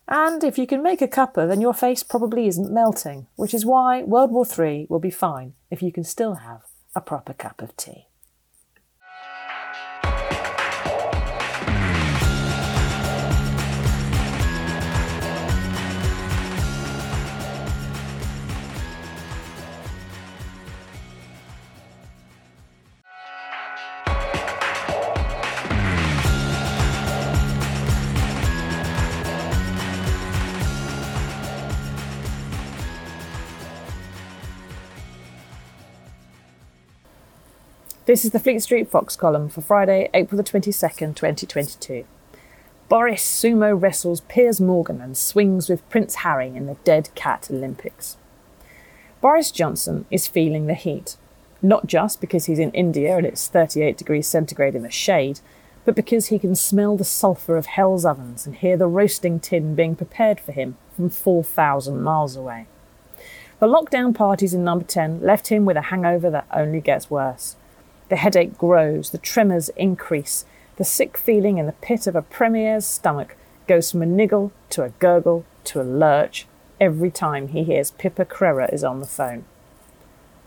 And 0.08 0.42
if 0.42 0.58
you 0.58 0.66
can 0.66 0.82
make 0.82 1.00
a 1.00 1.06
cuppa, 1.06 1.46
then 1.46 1.60
your 1.60 1.74
face 1.74 2.02
probably 2.02 2.48
isn't 2.48 2.72
melting, 2.72 3.28
which 3.36 3.54
is 3.54 3.64
why 3.64 4.02
World 4.02 4.32
War 4.32 4.44
III 4.44 4.88
will 4.88 4.98
be 4.98 5.10
fine 5.10 5.54
if 5.70 5.82
you 5.82 5.92
can 5.92 6.02
still 6.02 6.34
have 6.34 6.62
a 6.96 7.00
proper 7.00 7.32
cup 7.32 7.62
of 7.62 7.76
tea. 7.76 8.06
This 38.10 38.24
is 38.24 38.32
the 38.32 38.40
Fleet 38.40 38.60
Street 38.60 38.88
Fox 38.88 39.14
column 39.14 39.48
for 39.48 39.60
Friday, 39.60 40.10
April 40.12 40.36
the 40.36 40.42
22nd, 40.42 41.14
2022. 41.14 42.04
Boris 42.88 43.22
sumo 43.22 43.80
wrestles 43.80 44.22
Piers 44.22 44.60
Morgan 44.60 45.00
and 45.00 45.16
swings 45.16 45.68
with 45.68 45.88
Prince 45.88 46.16
Harry 46.16 46.48
in 46.48 46.66
the 46.66 46.74
Dead 46.82 47.10
Cat 47.14 47.46
Olympics. 47.52 48.16
Boris 49.20 49.52
Johnson 49.52 50.06
is 50.10 50.26
feeling 50.26 50.66
the 50.66 50.74
heat, 50.74 51.18
not 51.62 51.86
just 51.86 52.20
because 52.20 52.46
he's 52.46 52.58
in 52.58 52.72
India 52.72 53.16
and 53.16 53.24
it's 53.24 53.46
38 53.46 53.96
degrees 53.96 54.26
centigrade 54.26 54.74
in 54.74 54.82
the 54.82 54.90
shade, 54.90 55.38
but 55.84 55.94
because 55.94 56.26
he 56.26 56.38
can 56.40 56.56
smell 56.56 56.96
the 56.96 57.04
sulphur 57.04 57.56
of 57.56 57.66
hell's 57.66 58.04
ovens 58.04 58.44
and 58.44 58.56
hear 58.56 58.76
the 58.76 58.88
roasting 58.88 59.38
tin 59.38 59.76
being 59.76 59.94
prepared 59.94 60.40
for 60.40 60.50
him 60.50 60.76
from 60.96 61.10
4,000 61.10 62.02
miles 62.02 62.34
away. 62.34 62.66
The 63.60 63.68
lockdown 63.68 64.16
parties 64.16 64.52
in 64.52 64.64
number 64.64 64.84
10 64.84 65.20
left 65.20 65.46
him 65.46 65.64
with 65.64 65.76
a 65.76 65.82
hangover 65.82 66.28
that 66.30 66.48
only 66.52 66.80
gets 66.80 67.08
worse. 67.08 67.54
The 68.10 68.16
headache 68.16 68.58
grows, 68.58 69.10
the 69.10 69.18
tremors 69.18 69.68
increase, 69.70 70.44
the 70.76 70.84
sick 70.84 71.16
feeling 71.16 71.58
in 71.58 71.66
the 71.66 71.72
pit 71.72 72.08
of 72.08 72.16
a 72.16 72.22
premier's 72.22 72.84
stomach 72.84 73.36
goes 73.68 73.92
from 73.92 74.02
a 74.02 74.06
niggle 74.06 74.50
to 74.70 74.82
a 74.82 74.88
gurgle 74.98 75.44
to 75.64 75.80
a 75.80 75.84
lurch 75.84 76.46
every 76.80 77.12
time 77.12 77.48
he 77.48 77.62
hears 77.62 77.92
Pippa 77.92 78.24
Crerar 78.24 78.72
is 78.72 78.82
on 78.82 78.98
the 78.98 79.06
phone. 79.06 79.44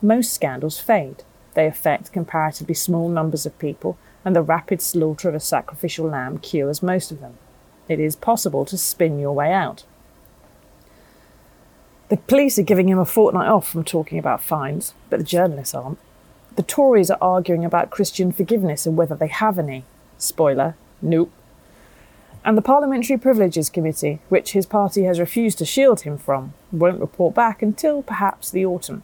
Most 0.02 0.34
scandals 0.34 0.80
fade. 0.80 1.24
They 1.54 1.66
affect 1.66 2.12
comparatively 2.12 2.76
small 2.76 3.08
numbers 3.08 3.46
of 3.46 3.58
people, 3.60 3.98
and 4.26 4.36
the 4.36 4.42
rapid 4.42 4.82
slaughter 4.82 5.30
of 5.30 5.36
a 5.36 5.40
sacrificial 5.40 6.08
lamb 6.08 6.40
cures 6.40 6.84
most 6.84 7.12
of 7.12 7.22
them. 7.22 7.38
It 7.88 8.00
is 8.00 8.18
possible 8.18 8.66
to 8.66 8.78
spin 8.78 9.20
your 9.20 9.34
way 9.34 9.54
out. 9.54 9.86
The 12.10 12.18
police 12.18 12.60
are 12.60 12.64
giving 12.64 12.90
him 12.90 13.00
a 13.00 13.06
fortnight 13.06 13.48
off 13.48 13.70
from 13.70 13.86
talking 13.86 14.20
about 14.20 14.44
fines, 14.44 14.94
but 15.10 15.20
the 15.20 15.26
journalists 15.26 15.74
aren't. 15.74 16.00
The 16.56 16.62
Tories 16.64 17.10
are 17.10 17.18
arguing 17.20 17.66
about 17.66 17.90
Christian 17.90 18.32
forgiveness 18.32 18.86
and 18.86 18.96
whether 18.96 19.16
they 19.16 19.28
have 19.28 19.58
any. 19.58 19.86
Spoiler, 20.20 20.76
nope. 21.02 21.32
And 22.46 22.56
the 22.56 22.62
Parliamentary 22.62 23.18
Privileges 23.18 23.72
Committee, 23.72 24.20
which 24.30 24.52
his 24.52 24.68
party 24.68 25.04
has 25.06 25.20
refused 25.20 25.58
to 25.58 25.66
shield 25.66 26.02
him 26.02 26.18
from, 26.18 26.54
won't 26.72 27.00
report 27.00 27.34
back 27.34 27.64
until 27.64 28.04
perhaps 28.04 28.52
the 28.52 28.66
autumn. 28.66 29.02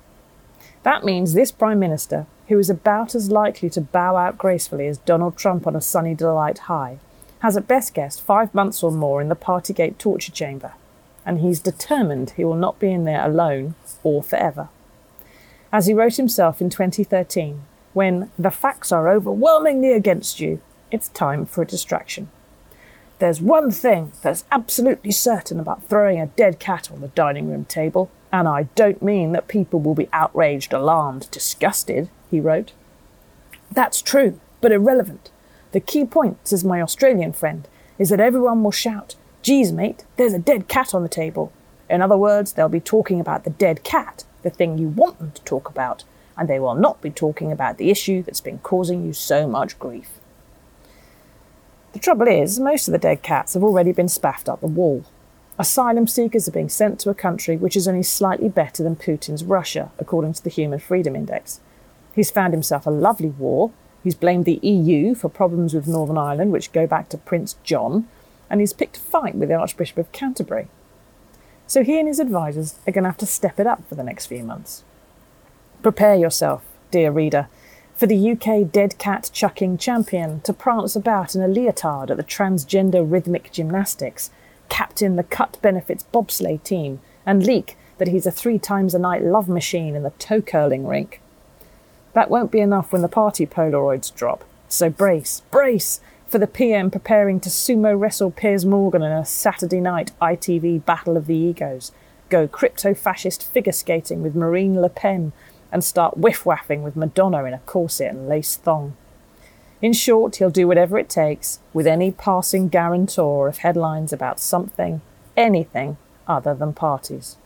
That 0.84 1.04
means 1.04 1.34
this 1.34 1.52
Prime 1.52 1.80
Minister, 1.80 2.28
who 2.50 2.60
is 2.60 2.70
about 2.70 3.16
as 3.16 3.32
likely 3.32 3.70
to 3.72 3.82
bow 3.82 4.16
out 4.16 4.38
gracefully 4.38 4.86
as 4.86 5.00
Donald 5.00 5.36
Trump 5.36 5.66
on 5.66 5.76
a 5.76 5.82
sunny 5.82 6.14
delight 6.14 6.60
high, 6.60 7.00
has 7.40 7.58
at 7.58 7.68
best 7.68 7.96
guessed 7.96 8.22
five 8.22 8.54
months 8.54 8.84
or 8.84 8.92
more 8.92 9.22
in 9.22 9.30
the 9.30 9.36
Partygate 9.36 9.98
torture 9.98 10.32
chamber, 10.32 10.74
and 11.26 11.40
he's 11.40 11.60
determined 11.60 12.32
he 12.32 12.46
will 12.46 12.56
not 12.56 12.78
be 12.78 12.92
in 12.92 13.06
there 13.06 13.26
alone 13.26 13.74
or 14.04 14.22
forever 14.22 14.70
as 15.72 15.88
he 15.88 15.94
wrote 15.94 16.18
himself 16.18 16.62
in 16.62 16.70
2013 16.70 17.62
when 17.94 18.32
the 18.38 18.52
facts 18.52 18.92
are 18.92 19.10
overwhelmingly 19.10 19.94
against 19.94 20.40
you, 20.40 20.62
it's 20.92 21.10
time 21.10 21.46
for 21.46 21.62
a 21.62 21.68
distraction. 21.68 22.30
There's 23.20 23.42
one 23.42 23.72
thing 23.72 24.14
that's 24.22 24.46
absolutely 24.52 25.12
certain 25.12 25.60
about 25.60 25.84
throwing 25.84 26.20
a 26.20 26.28
dead 26.28 26.60
cat 26.60 26.90
on 26.92 27.02
the 27.02 27.10
dining 27.10 27.50
room 27.50 27.66
table, 27.66 28.10
and 28.32 28.48
I 28.48 28.64
don't 28.76 29.02
mean 29.02 29.32
that 29.34 29.48
people 29.48 29.80
will 29.80 29.96
be 29.96 30.08
outraged, 30.14 30.72
alarmed, 30.72 31.30
disgusted, 31.32 32.10
he 32.32 32.40
wrote. 32.40 32.72
That's 33.72 34.02
true, 34.02 34.40
but 34.62 34.72
irrelevant. 34.72 35.32
The 35.72 35.80
key 35.80 36.06
point, 36.06 36.48
says 36.48 36.64
my 36.64 36.82
Australian 36.82 37.34
friend, 37.34 37.68
is 37.98 38.10
that 38.10 38.20
everyone 38.20 38.64
will 38.64 38.72
shout, 38.72 39.16
Geez, 39.42 39.72
mate, 39.72 40.06
there's 40.18 40.34
a 40.34 40.40
dead 40.40 40.68
cat 40.68 40.94
on 40.94 41.04
the 41.04 41.10
table. 41.10 41.52
In 41.90 42.02
other 42.02 42.18
words, 42.18 42.54
they'll 42.54 42.70
be 42.70 42.80
talking 42.80 43.20
about 43.20 43.46
the 43.46 43.50
dead 43.50 43.84
cat 43.84 44.26
the 44.42 44.50
thing 44.50 44.78
you 44.78 44.88
want 44.88 45.20
them 45.20 45.32
to 45.32 45.44
talk 45.44 45.70
about, 45.70 46.04
and 46.38 46.48
they 46.48 46.60
will 46.60 46.76
not 46.76 47.02
be 47.02 47.10
talking 47.10 47.52
about 47.52 47.78
the 47.78 47.90
issue 47.90 48.24
that's 48.24 48.42
been 48.42 48.60
causing 48.60 49.06
you 49.06 49.14
so 49.14 49.48
much 49.48 49.78
grief. 49.80 50.10
The 51.94 52.00
trouble 52.00 52.28
is, 52.28 52.60
most 52.60 52.88
of 52.88 52.92
the 52.92 52.98
dead 52.98 53.24
cats 53.24 53.56
have 53.56 53.64
already 53.64 53.92
been 53.92 54.10
spaffed 54.10 54.48
up 54.48 54.62
the 54.62 54.68
wall. 54.68 55.04
Asylum 55.58 56.08
seekers 56.08 56.48
are 56.48 56.52
being 56.52 56.70
sent 56.70 57.00
to 57.00 57.10
a 57.10 57.16
country 57.16 57.58
which 57.58 57.76
is 57.76 57.88
only 57.88 58.04
slightly 58.04 58.48
better 58.48 58.84
than 58.84 58.96
Putin's 58.96 59.44
Russia, 59.44 59.92
according 59.98 60.34
to 60.34 60.44
the 60.44 60.50
Human 60.50 60.80
Freedom 60.80 61.16
Index. 61.16 61.60
He's 62.16 62.32
found 62.32 62.54
himself 62.54 62.86
a 62.86 62.92
lovely 62.92 63.30
war. 63.30 63.72
He's 64.04 64.16
blamed 64.16 64.46
the 64.46 64.60
EU 64.62 65.16
for 65.16 65.30
problems 65.30 65.74
with 65.74 65.88
Northern 65.88 66.18
Ireland, 66.18 66.54
which 66.54 66.72
go 66.72 66.88
back 66.88 67.10
to 67.10 67.18
Prince 67.18 67.56
John, 67.64 68.08
and 68.50 68.62
he's 68.62 68.72
picked 68.72 68.98
a 68.98 69.02
fight 69.02 69.36
with 69.36 69.50
the 69.50 69.56
Archbishop 69.56 69.98
of 69.98 70.12
Canterbury. 70.12 70.70
So 71.70 71.84
he 71.84 72.00
and 72.00 72.08
his 72.08 72.20
advisers 72.20 72.80
are 72.88 72.92
going 72.92 73.04
to 73.04 73.12
have 73.12 73.18
to 73.18 73.28
step 73.28 73.60
it 73.60 73.68
up 73.68 73.88
for 73.88 73.94
the 73.94 74.04
next 74.04 74.26
few 74.26 74.44
months. 74.44 74.84
Prepare 75.84 76.16
yourself, 76.16 76.64
dear 76.90 77.12
reader, 77.12 77.48
for 77.96 78.08
the 78.08 78.32
UK 78.32 78.72
dead 78.72 78.98
cat 78.98 79.30
chucking 79.32 79.78
champion 79.78 80.42
to 80.42 80.52
prance 80.52 80.96
about 80.96 81.36
in 81.36 81.44
a 81.44 81.48
leotard 81.48 82.10
at 82.10 82.18
the 82.18 82.24
transgender 82.24 83.06
rhythmic 83.10 83.52
gymnastics, 83.52 84.32
captain 84.68 85.16
the 85.16 85.24
cut 85.24 85.60
benefits 85.62 86.06
bobsleigh 86.12 86.64
team, 86.64 87.02
and 87.24 87.46
leak 87.46 87.78
that 88.00 88.08
he's 88.08 88.26
a 88.26 88.32
three 88.32 88.58
times 88.58 88.96
a 88.96 89.00
night 89.00 89.22
love 89.22 89.48
machine 89.48 89.96
in 89.96 90.02
the 90.02 90.10
toe 90.12 90.42
curling 90.42 90.88
rink. 90.88 91.22
That 92.14 92.32
won't 92.32 92.52
be 92.52 92.62
enough 92.62 92.92
when 92.92 93.04
the 93.04 93.08
party 93.08 93.46
Polaroids 93.46 94.12
drop. 94.16 94.44
So 94.70 94.90
brace, 94.90 95.44
brace 95.52 96.02
for 96.30 96.38
the 96.38 96.46
PM 96.46 96.92
preparing 96.92 97.40
to 97.40 97.50
sumo 97.50 98.00
wrestle 98.00 98.30
Piers 98.30 98.64
Morgan 98.64 99.02
in 99.02 99.12
a 99.12 99.26
Saturday 99.26 99.82
night 99.82 100.12
ITV 100.22 100.86
Battle 100.86 101.18
of 101.18 101.26
the 101.26 101.36
Egos, 101.36 101.92
go 102.30 102.48
crypto 102.48 102.94
fascist 102.94 103.44
figure 103.44 103.72
skating 103.72 104.22
with 104.22 104.36
Marine 104.36 104.80
Le 104.80 104.90
Pen, 104.90 105.34
and 105.72 105.84
start 105.84 106.18
whiff 106.18 106.44
waffing 106.44 106.84
with 106.84 106.96
Madonna 106.96 107.44
in 107.46 107.54
a 107.54 107.60
corset 107.60 108.12
and 108.12 108.30
lace 108.30 108.56
thong. 108.56 108.96
In 109.82 109.92
short, 109.92 110.36
he'll 110.36 110.52
do 110.52 110.68
whatever 110.68 111.00
it 111.00 111.10
takes 111.10 111.60
with 111.74 111.88
any 111.88 112.12
passing 112.12 112.70
guarantor 112.70 113.48
of 113.48 113.60
headlines 113.60 114.14
about 114.14 114.40
something, 114.40 115.02
anything 115.36 115.98
other 116.28 116.54
than 116.54 116.74
parties. 116.74 117.38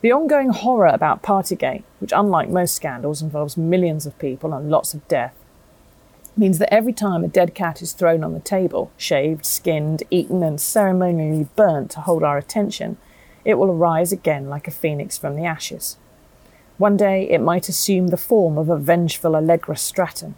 The 0.00 0.12
ongoing 0.12 0.50
horror 0.50 0.86
about 0.86 1.22
Partygate, 1.22 1.82
which 1.98 2.12
unlike 2.14 2.48
most 2.48 2.74
scandals 2.74 3.20
involves 3.20 3.58
millions 3.58 4.06
of 4.06 4.18
people 4.18 4.54
and 4.54 4.70
lots 4.70 4.94
of 4.94 5.06
death, 5.08 5.34
means 6.38 6.58
that 6.58 6.72
every 6.72 6.92
time 6.92 7.24
a 7.24 7.28
dead 7.28 7.54
cat 7.54 7.82
is 7.82 7.92
thrown 7.92 8.22
on 8.22 8.32
the 8.32 8.40
table, 8.40 8.92
shaved, 8.96 9.44
skinned, 9.44 10.02
eaten, 10.10 10.42
and 10.42 10.60
ceremonially 10.60 11.48
burnt 11.56 11.90
to 11.90 12.00
hold 12.00 12.22
our 12.22 12.38
attention, 12.38 12.96
it 13.44 13.54
will 13.54 13.70
arise 13.70 14.12
again 14.12 14.48
like 14.48 14.68
a 14.68 14.72
phoenix 14.72 15.18
from 15.18 15.34
the 15.34 15.44
ashes. 15.44 15.96
One 16.76 16.96
day 16.96 17.28
it 17.28 17.40
might 17.40 17.68
assume 17.68 18.08
the 18.08 18.16
form 18.16 18.56
of 18.56 18.68
a 18.68 18.78
vengeful 18.78 19.34
Allegra 19.34 19.76
Stratton. 19.76 20.36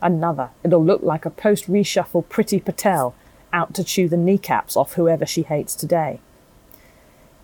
Another, 0.00 0.50
it'll 0.62 0.84
look 0.84 1.02
like 1.02 1.24
a 1.24 1.30
post 1.30 1.68
reshuffle 1.68 2.24
Priti 2.26 2.64
Patel 2.64 3.14
out 3.52 3.74
to 3.74 3.84
chew 3.84 4.08
the 4.08 4.16
kneecaps 4.16 4.76
off 4.76 4.94
whoever 4.94 5.26
she 5.26 5.42
hates 5.42 5.74
today. 5.74 6.20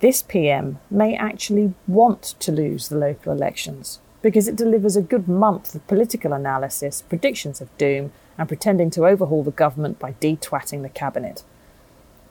This 0.01 0.23
PM 0.23 0.79
may 0.91 1.17
actually 1.17 1.75
want 1.87 2.23
to 2.39 2.53
lose 2.53 2.89
the 2.89 2.97
local 2.97 3.33
elections 3.33 4.01
because 4.23 4.49
it 4.49 4.57
delivers 4.57 4.97
a 4.97 5.03
good 5.03 5.29
month 5.29 5.75
of 5.75 5.87
political 5.87 6.33
analysis, 6.33 7.03
predictions 7.03 7.61
of 7.61 7.77
doom, 7.79 8.13
and 8.37 8.49
pretending 8.49 8.91
to 8.91 9.07
overhaul 9.07 9.43
the 9.43 9.51
government 9.51 9.99
by 9.99 10.13
detwatting 10.15 10.83
the 10.83 10.89
cabinet. 10.89 11.45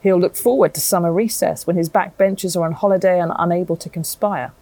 He'll 0.00 0.20
look 0.20 0.36
forward 0.36 0.74
to 0.74 0.80
summer 0.80 1.12
recess 1.12 1.66
when 1.66 1.76
his 1.76 1.90
backbenchers 1.90 2.56
are 2.56 2.64
on 2.64 2.72
holiday 2.72 3.20
and 3.20 3.32
unable 3.36 3.76
to 3.76 3.88
conspire. 3.88 4.52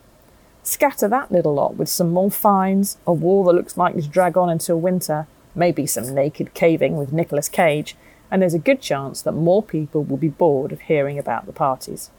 Scatter 0.62 1.08
that 1.08 1.30
little 1.30 1.54
lot 1.54 1.76
with 1.76 1.88
some 1.88 2.10
more 2.10 2.30
fines, 2.30 2.98
a 3.06 3.12
war 3.12 3.44
that 3.44 3.52
looks 3.52 3.76
likely 3.76 4.02
to 4.02 4.08
drag 4.08 4.36
on 4.36 4.48
until 4.48 4.80
winter, 4.80 5.26
maybe 5.54 5.86
some 5.86 6.14
naked 6.14 6.54
caving 6.54 6.96
with 6.96 7.12
Nicolas 7.12 7.48
Cage, 7.48 7.96
and 8.30 8.42
there's 8.42 8.54
a 8.54 8.58
good 8.58 8.80
chance 8.80 9.22
that 9.22 9.32
more 9.32 9.62
people 9.62 10.02
will 10.02 10.16
be 10.16 10.28
bored 10.28 10.72
of 10.72 10.80
hearing 10.82 11.18
about 11.18 11.46
the 11.46 11.52
parties. 11.52 12.10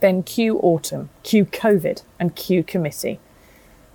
Then 0.00 0.22
cue 0.22 0.58
autumn, 0.58 1.10
cue 1.22 1.44
COVID, 1.44 2.02
and 2.18 2.34
cue 2.34 2.64
committee. 2.64 3.20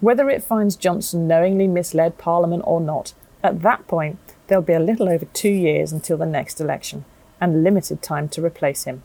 Whether 0.01 0.31
it 0.31 0.43
finds 0.43 0.75
Johnson 0.75 1.27
knowingly 1.27 1.67
misled 1.67 2.17
Parliament 2.17 2.63
or 2.65 2.81
not, 2.81 3.13
at 3.43 3.61
that 3.61 3.87
point 3.87 4.17
there'll 4.47 4.63
be 4.63 4.73
a 4.73 4.79
little 4.79 5.07
over 5.07 5.25
two 5.25 5.51
years 5.51 5.91
until 5.91 6.17
the 6.17 6.25
next 6.25 6.59
election, 6.59 7.05
and 7.39 7.63
limited 7.63 8.01
time 8.01 8.27
to 8.29 8.43
replace 8.43 8.85
him. 8.85 9.03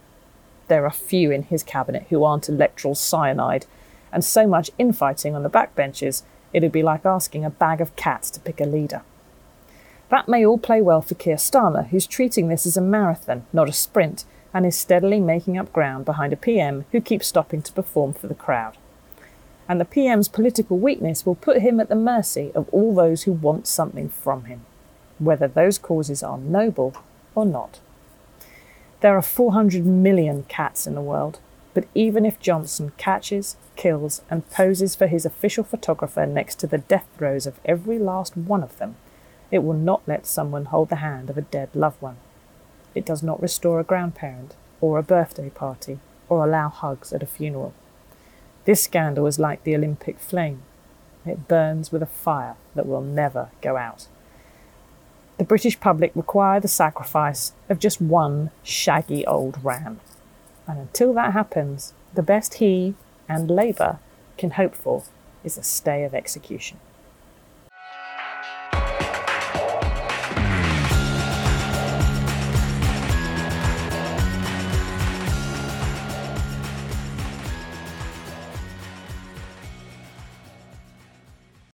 There 0.68 0.86
are 0.86 0.90
few 0.90 1.30
in 1.30 1.42
his 1.44 1.62
cabinet 1.62 2.06
who 2.08 2.24
aren't 2.24 2.48
electoral 2.48 2.94
cyanide, 2.94 3.66
and 4.10 4.24
so 4.24 4.46
much 4.46 4.70
infighting 4.78 5.34
on 5.34 5.42
the 5.42 5.50
backbenches, 5.50 6.22
it'd 6.54 6.72
be 6.72 6.82
like 6.82 7.04
asking 7.04 7.44
a 7.44 7.50
bag 7.50 7.82
of 7.82 7.94
cats 7.96 8.30
to 8.30 8.40
pick 8.40 8.58
a 8.58 8.64
leader. 8.64 9.02
That 10.08 10.28
may 10.28 10.46
all 10.46 10.58
play 10.58 10.80
well 10.80 11.02
for 11.02 11.14
Keir 11.14 11.36
Starmer, 11.36 11.88
who's 11.88 12.06
treating 12.06 12.48
this 12.48 12.64
as 12.64 12.78
a 12.78 12.80
marathon, 12.80 13.44
not 13.52 13.68
a 13.68 13.72
sprint, 13.72 14.24
and 14.54 14.64
is 14.64 14.78
steadily 14.78 15.20
making 15.20 15.58
up 15.58 15.74
ground 15.74 16.06
behind 16.06 16.32
a 16.32 16.36
PM 16.36 16.86
who 16.92 17.02
keeps 17.02 17.26
stopping 17.26 17.60
to 17.60 17.72
perform 17.74 18.14
for 18.14 18.28
the 18.28 18.34
crowd. 18.34 18.78
And 19.68 19.80
the 19.80 19.84
PM's 19.84 20.28
political 20.28 20.78
weakness 20.78 21.26
will 21.26 21.34
put 21.34 21.62
him 21.62 21.80
at 21.80 21.88
the 21.88 21.96
mercy 21.96 22.52
of 22.54 22.68
all 22.70 22.94
those 22.94 23.24
who 23.24 23.32
want 23.32 23.66
something 23.66 24.08
from 24.08 24.44
him, 24.44 24.64
whether 25.18 25.48
those 25.48 25.78
causes 25.78 26.22
are 26.22 26.38
noble 26.38 26.94
or 27.34 27.44
not. 27.44 27.80
There 29.00 29.16
are 29.16 29.22
400 29.22 29.84
million 29.84 30.44
cats 30.44 30.86
in 30.86 30.94
the 30.94 31.00
world, 31.00 31.40
but 31.74 31.86
even 31.94 32.24
if 32.24 32.40
Johnson 32.40 32.92
catches, 32.96 33.56
kills, 33.76 34.22
and 34.30 34.48
poses 34.50 34.94
for 34.94 35.06
his 35.08 35.26
official 35.26 35.64
photographer 35.64 36.24
next 36.24 36.54
to 36.60 36.66
the 36.66 36.78
death 36.78 37.06
throes 37.18 37.46
of 37.46 37.60
every 37.64 37.98
last 37.98 38.36
one 38.36 38.62
of 38.62 38.78
them, 38.78 38.96
it 39.50 39.58
will 39.58 39.74
not 39.74 40.02
let 40.06 40.26
someone 40.26 40.66
hold 40.66 40.88
the 40.88 40.96
hand 40.96 41.28
of 41.28 41.36
a 41.36 41.42
dead 41.42 41.68
loved 41.74 42.00
one. 42.00 42.16
It 42.94 43.04
does 43.04 43.22
not 43.22 43.42
restore 43.42 43.78
a 43.78 43.84
grandparent, 43.84 44.54
or 44.80 44.98
a 44.98 45.02
birthday 45.02 45.50
party, 45.50 45.98
or 46.28 46.44
allow 46.44 46.68
hugs 46.68 47.12
at 47.12 47.22
a 47.22 47.26
funeral. 47.26 47.74
This 48.66 48.82
scandal 48.82 49.28
is 49.28 49.38
like 49.38 49.62
the 49.62 49.76
Olympic 49.76 50.18
flame. 50.18 50.62
It 51.24 51.46
burns 51.46 51.92
with 51.92 52.02
a 52.02 52.06
fire 52.06 52.56
that 52.74 52.86
will 52.86 53.00
never 53.00 53.50
go 53.62 53.76
out. 53.76 54.08
The 55.38 55.44
British 55.44 55.78
public 55.78 56.10
require 56.16 56.58
the 56.58 56.66
sacrifice 56.66 57.52
of 57.68 57.78
just 57.78 58.00
one 58.00 58.50
shaggy 58.64 59.24
old 59.24 59.62
ram. 59.64 60.00
And 60.66 60.80
until 60.80 61.12
that 61.14 61.32
happens, 61.32 61.94
the 62.12 62.24
best 62.24 62.54
he 62.54 62.94
and 63.28 63.48
Labour 63.48 64.00
can 64.36 64.52
hope 64.52 64.74
for 64.74 65.04
is 65.44 65.56
a 65.56 65.62
stay 65.62 66.02
of 66.02 66.12
execution. 66.12 66.78